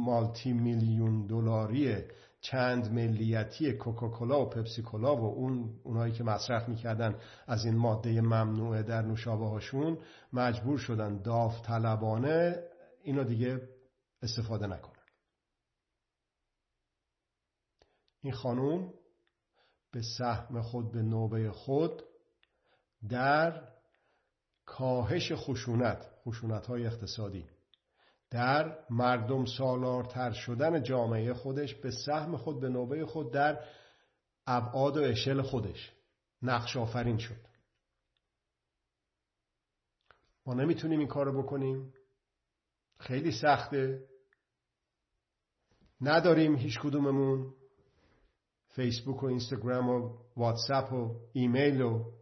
مالتی 0.05 0.53
میلیون 0.53 1.27
دلاری 1.27 1.97
چند 2.43 2.93
ملیتی 2.93 3.73
کوکاکولا 3.73 4.43
و 4.43 4.49
پپسیکولا 4.49 5.17
و 5.17 5.25
اون 5.25 5.81
اونایی 5.83 6.13
که 6.13 6.25
مصرف 6.25 6.69
می‌کردن 6.69 7.21
از 7.47 7.65
این 7.65 7.77
ماده 7.77 8.21
ممنوعه 8.21 8.83
در 8.83 9.03
نوشابه 9.03 9.47
هاشون 9.49 9.99
مجبور 10.33 10.79
شدن 10.79 11.23
داوطلبانه 11.23 12.63
اینو 13.03 13.25
دیگه 13.25 13.69
استفاده 14.23 14.67
نکنن. 14.67 15.03
این 18.23 18.33
خانوم 18.33 18.95
به 19.93 20.03
سهم 20.19 20.63
خود 20.63 20.93
به 20.93 21.03
نوبه 21.03 21.51
خود 21.51 22.03
در 23.09 23.69
کاهش 24.67 25.33
خشونت 25.33 26.07
خشونت 26.25 26.67
های 26.67 26.87
اقتصادی. 26.87 27.47
در 28.33 28.79
مردم 28.91 29.45
سالارتر 29.45 30.33
شدن 30.33 30.83
جامعه 30.83 31.35
خودش 31.35 31.75
به 31.75 31.91
سهم 31.91 32.37
خود 32.37 32.61
به 32.61 32.69
نوبه 32.69 33.07
خود 33.07 33.33
در 33.33 33.65
ابعاد 34.47 34.97
و 34.97 35.03
اشل 35.03 35.43
خودش 35.43 35.93
نقش 36.43 36.77
آفرین 36.77 37.19
شد. 37.19 37.41
ما 40.47 40.55
نمی‌تونیم 40.55 40.99
این 40.99 41.09
کارو 41.09 41.43
بکنیم. 41.43 41.95
خیلی 42.99 43.33
سخته. 43.33 44.09
نداریم 46.01 46.57
هیچ 46.57 46.81
کدوممون. 46.81 47.55
فیسبوک 48.69 49.23
و 49.23 49.27
اینستاگرام 49.27 49.89
و 49.89 50.19
واتساپ 50.37 50.93
و 50.93 51.21
ایمیل 51.33 51.83
و 51.83 52.13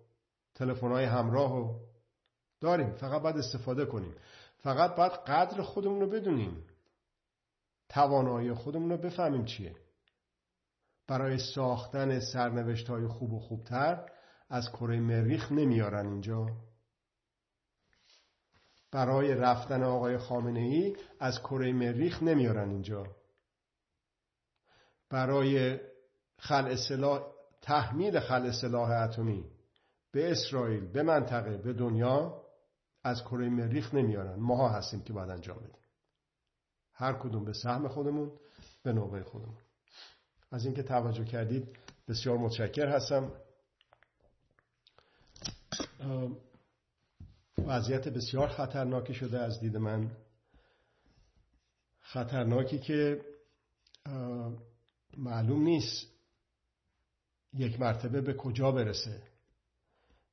تلفن 0.54 0.88
های 0.88 1.04
همراه 1.04 1.56
و 1.56 1.78
داریم. 2.60 2.92
فقط 2.92 3.22
باید 3.22 3.36
استفاده 3.36 3.86
کنیم. 3.86 4.14
فقط 4.62 4.96
باید 4.96 5.12
قدر 5.12 5.62
خودمون 5.62 6.00
رو 6.00 6.10
بدونیم. 6.10 6.66
توانایی 7.88 8.54
خودمون 8.54 8.90
رو 8.90 8.96
بفهمیم 8.96 9.44
چیه. 9.44 9.76
برای 11.08 11.38
ساختن 11.38 12.20
سرنوشت 12.20 12.88
های 12.88 13.06
خوب 13.06 13.32
و 13.32 13.38
خوبتر 13.38 14.06
از 14.48 14.68
کره 14.68 15.00
مریخ 15.00 15.52
نمیارن 15.52 16.06
اینجا. 16.06 16.46
برای 18.92 19.34
رفتن 19.34 19.82
آقای 19.82 20.18
خامنه 20.18 20.60
ای 20.60 20.96
از 21.20 21.38
کره 21.38 21.72
مریخ 21.72 22.22
نمیارن 22.22 22.70
اینجا. 22.70 23.06
برای 25.10 25.80
خلع 26.38 26.76
سلاح 26.76 27.22
تحمیل 27.62 28.20
خلع 28.20 28.50
سلاح 28.50 28.90
اتمی 28.90 29.44
به 30.12 30.30
اسرائیل 30.30 30.86
به 30.92 31.02
منطقه 31.02 31.56
به 31.56 31.72
دنیا 31.72 32.39
از 33.02 33.22
کره 33.22 33.48
مریخ 33.48 33.94
نمیارن. 33.94 34.38
ماها 34.38 34.68
هستیم 34.68 35.02
که 35.02 35.12
باید 35.12 35.30
انجام 35.30 35.58
بدیم. 35.58 35.80
هر 36.92 37.12
کدوم 37.12 37.44
به 37.44 37.52
سهم 37.52 37.88
خودمون 37.88 38.32
به 38.82 38.92
نوبه 38.92 39.22
خودمون. 39.22 39.58
از 40.50 40.64
اینکه 40.64 40.82
توجه 40.82 41.24
کردید 41.24 41.78
بسیار 42.08 42.38
متشکر 42.38 42.88
هستم. 42.88 43.32
وضعیت 47.66 48.08
بسیار 48.08 48.48
خطرناکی 48.48 49.14
شده 49.14 49.38
از 49.38 49.60
دید 49.60 49.76
من. 49.76 50.10
خطرناکی 52.00 52.78
که 52.78 53.24
معلوم 55.16 55.62
نیست 55.62 56.06
یک 57.52 57.80
مرتبه 57.80 58.20
به 58.20 58.34
کجا 58.34 58.72
برسه. 58.72 59.29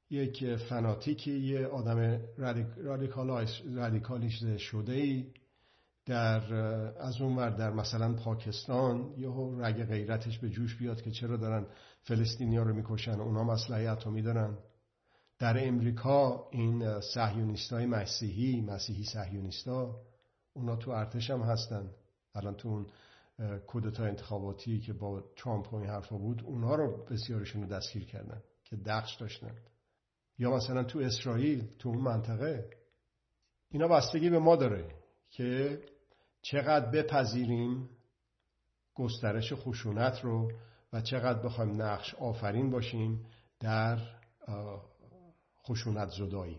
یک 0.10 0.56
فناتیکی 0.56 1.40
یه 1.40 1.68
آدم 1.68 2.22
رادیکالیش 3.74 4.44
شده 4.58 4.94
ای 4.94 5.32
در 6.06 6.54
از 7.00 7.22
اون 7.22 7.36
ور 7.36 7.50
در 7.50 7.74
مثلا 7.74 8.14
پاکستان. 8.14 9.14
یه 9.18 9.30
رگ 9.60 9.84
غیرتش 9.84 10.40
به 10.40 10.50
جوش 10.50 10.76
بیاد 10.76 11.02
که 11.02 11.12
چرا 11.12 11.38
دارن 11.38 11.66
فلسطینیا 12.02 12.64
رو 12.64 12.74
می‌کشن 12.74 13.20
اونا 13.20 13.44
مسئله 13.44 13.90
اتمی 13.90 14.22
دارن 14.22 14.58
در 15.40 15.68
امریکا 15.68 16.50
این 16.52 16.82
های 17.72 17.86
مسیحی 17.86 18.62
مسیحی 18.62 19.04
صهیونیستا 19.04 20.02
اونا 20.54 20.76
تو 20.76 20.92
ارتش 20.92 21.30
هم 21.30 21.42
هستن. 21.42 21.90
الان 22.36 22.56
تو 22.56 22.70
اون 22.70 22.88
کودتا 23.68 24.04
انتخاباتی 24.04 24.80
که 24.80 24.94
با 24.94 25.24
ترامپ 25.36 25.74
و 25.74 25.76
این 25.76 25.90
حرفا 25.90 26.18
بود 26.18 26.44
اونها 26.46 26.76
رو 26.76 27.06
بسیارشون 27.06 27.62
رو 27.62 27.68
دستگیر 27.68 28.06
کردن 28.06 28.42
که 28.64 28.76
دقش 28.76 29.16
داشتن. 29.16 29.56
یا 30.40 30.52
مثلا 30.52 30.84
تو 30.84 31.00
اسرائیل 31.00 31.68
تو 31.80 31.90
اون 31.90 32.02
منطقه 32.02 32.70
اینا 33.70 33.88
بستگی 33.88 34.30
به 34.30 34.40
ما 34.40 34.56
داره 34.56 34.96
که 35.30 35.80
چقدر 36.42 36.92
بپذیریم 36.92 37.90
گسترش 38.96 39.54
خشونت 39.54 40.20
رو 40.24 40.52
و 40.94 41.02
چقدر 41.02 41.40
بخوایم 41.40 41.82
نقش 41.82 42.16
آفرین 42.16 42.72
باشیم 42.72 43.26
در 43.60 44.00
خشونت 45.66 46.10
زدایی. 46.10 46.58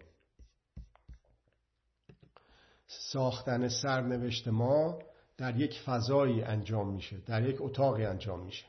ساختن 2.87 3.69
سرنوشت 3.69 4.49
ما 4.49 4.99
در 5.37 5.57
یک 5.57 5.81
فضایی 5.87 6.43
انجام 6.43 6.95
میشه 6.95 7.17
در 7.27 7.49
یک 7.49 7.57
اتاقی 7.61 8.05
انجام 8.05 8.45
میشه. 8.45 8.65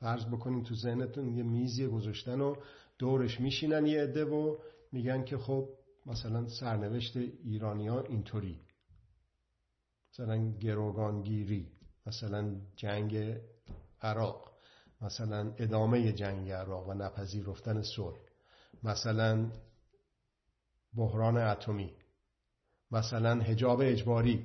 فرض 0.00 0.24
بکنیم 0.24 0.62
تو 0.62 0.74
ذهنتون 0.74 1.28
یه 1.28 1.42
میزی 1.42 1.86
گذاشتن 1.86 2.40
و 2.40 2.56
دورش 2.98 3.40
میشینن 3.40 3.86
یه 3.86 4.02
عده 4.02 4.24
و 4.24 4.56
میگن 4.92 5.24
که 5.24 5.38
خب 5.38 5.68
مثلا 6.06 6.48
سرنوشت 6.48 7.16
ایرانیا 7.16 8.00
اینطوری. 8.00 8.60
مثلا 10.12 10.50
گروگانگیری 10.50 11.72
مثلا 12.06 12.56
جنگ 12.76 13.40
عراق 14.02 14.52
مثلا 15.00 15.54
ادامه 15.58 16.12
جنگ 16.12 16.50
عراق 16.50 16.88
و 16.88 16.94
نپذیرفتن 16.94 17.82
صلح 17.82 18.18
مثلا 18.82 19.52
بحران 20.94 21.36
اتمی 21.36 21.92
مثلا 22.90 23.40
هجاب 23.40 23.80
اجباری 23.80 24.44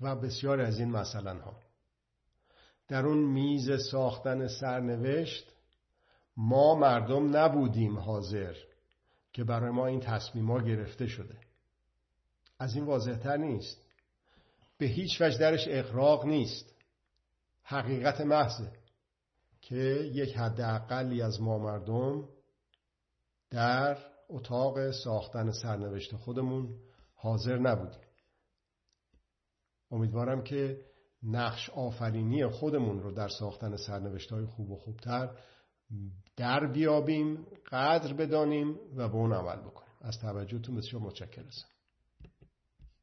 و 0.00 0.16
بسیار 0.16 0.60
از 0.60 0.78
این 0.78 0.90
مثلا 0.90 1.38
ها. 1.38 1.60
در 2.88 3.06
اون 3.06 3.18
میز 3.18 3.70
ساختن 3.90 4.48
سرنوشت 4.48 5.53
ما 6.36 6.74
مردم 6.74 7.36
نبودیم 7.36 7.98
حاضر 7.98 8.54
که 9.32 9.44
برای 9.44 9.70
ما 9.70 9.86
این 9.86 10.00
تصمیم 10.00 10.50
ها 10.50 10.60
گرفته 10.60 11.06
شده. 11.06 11.38
از 12.58 12.74
این 12.74 12.84
واضحتر 12.84 13.36
نیست. 13.36 13.86
به 14.78 14.86
هیچ 14.86 15.20
وجه 15.20 15.38
درش 15.38 15.64
اقراق 15.68 16.26
نیست. 16.26 16.74
حقیقت 17.62 18.20
محضه 18.20 18.72
که 19.60 20.10
یک 20.12 20.36
حد 20.36 20.60
اقلی 20.60 21.22
از 21.22 21.40
ما 21.40 21.58
مردم 21.58 22.28
در 23.50 23.98
اتاق 24.28 24.90
ساختن 24.90 25.50
سرنوشت 25.50 26.16
خودمون 26.16 26.78
حاضر 27.14 27.58
نبودیم. 27.58 28.08
امیدوارم 29.90 30.42
که 30.42 30.80
نقش 31.22 31.70
آفرینی 31.70 32.46
خودمون 32.46 33.00
رو 33.00 33.12
در 33.12 33.28
ساختن 33.28 33.76
سرنوشت 33.76 34.32
های 34.32 34.46
خوب 34.46 34.70
و 34.70 34.76
خوبتر 34.76 35.36
در 36.36 36.66
بیابیم 36.66 37.46
قدر 37.72 38.12
بدانیم 38.12 38.78
و 38.96 39.08
به 39.08 39.14
اون 39.14 39.32
عمل 39.32 39.56
بکنیم. 39.56 39.94
از 40.00 40.20
توجهتون 40.20 40.74
بسیار 40.74 41.02
متشکر 41.02 41.42
هستم 41.42 41.73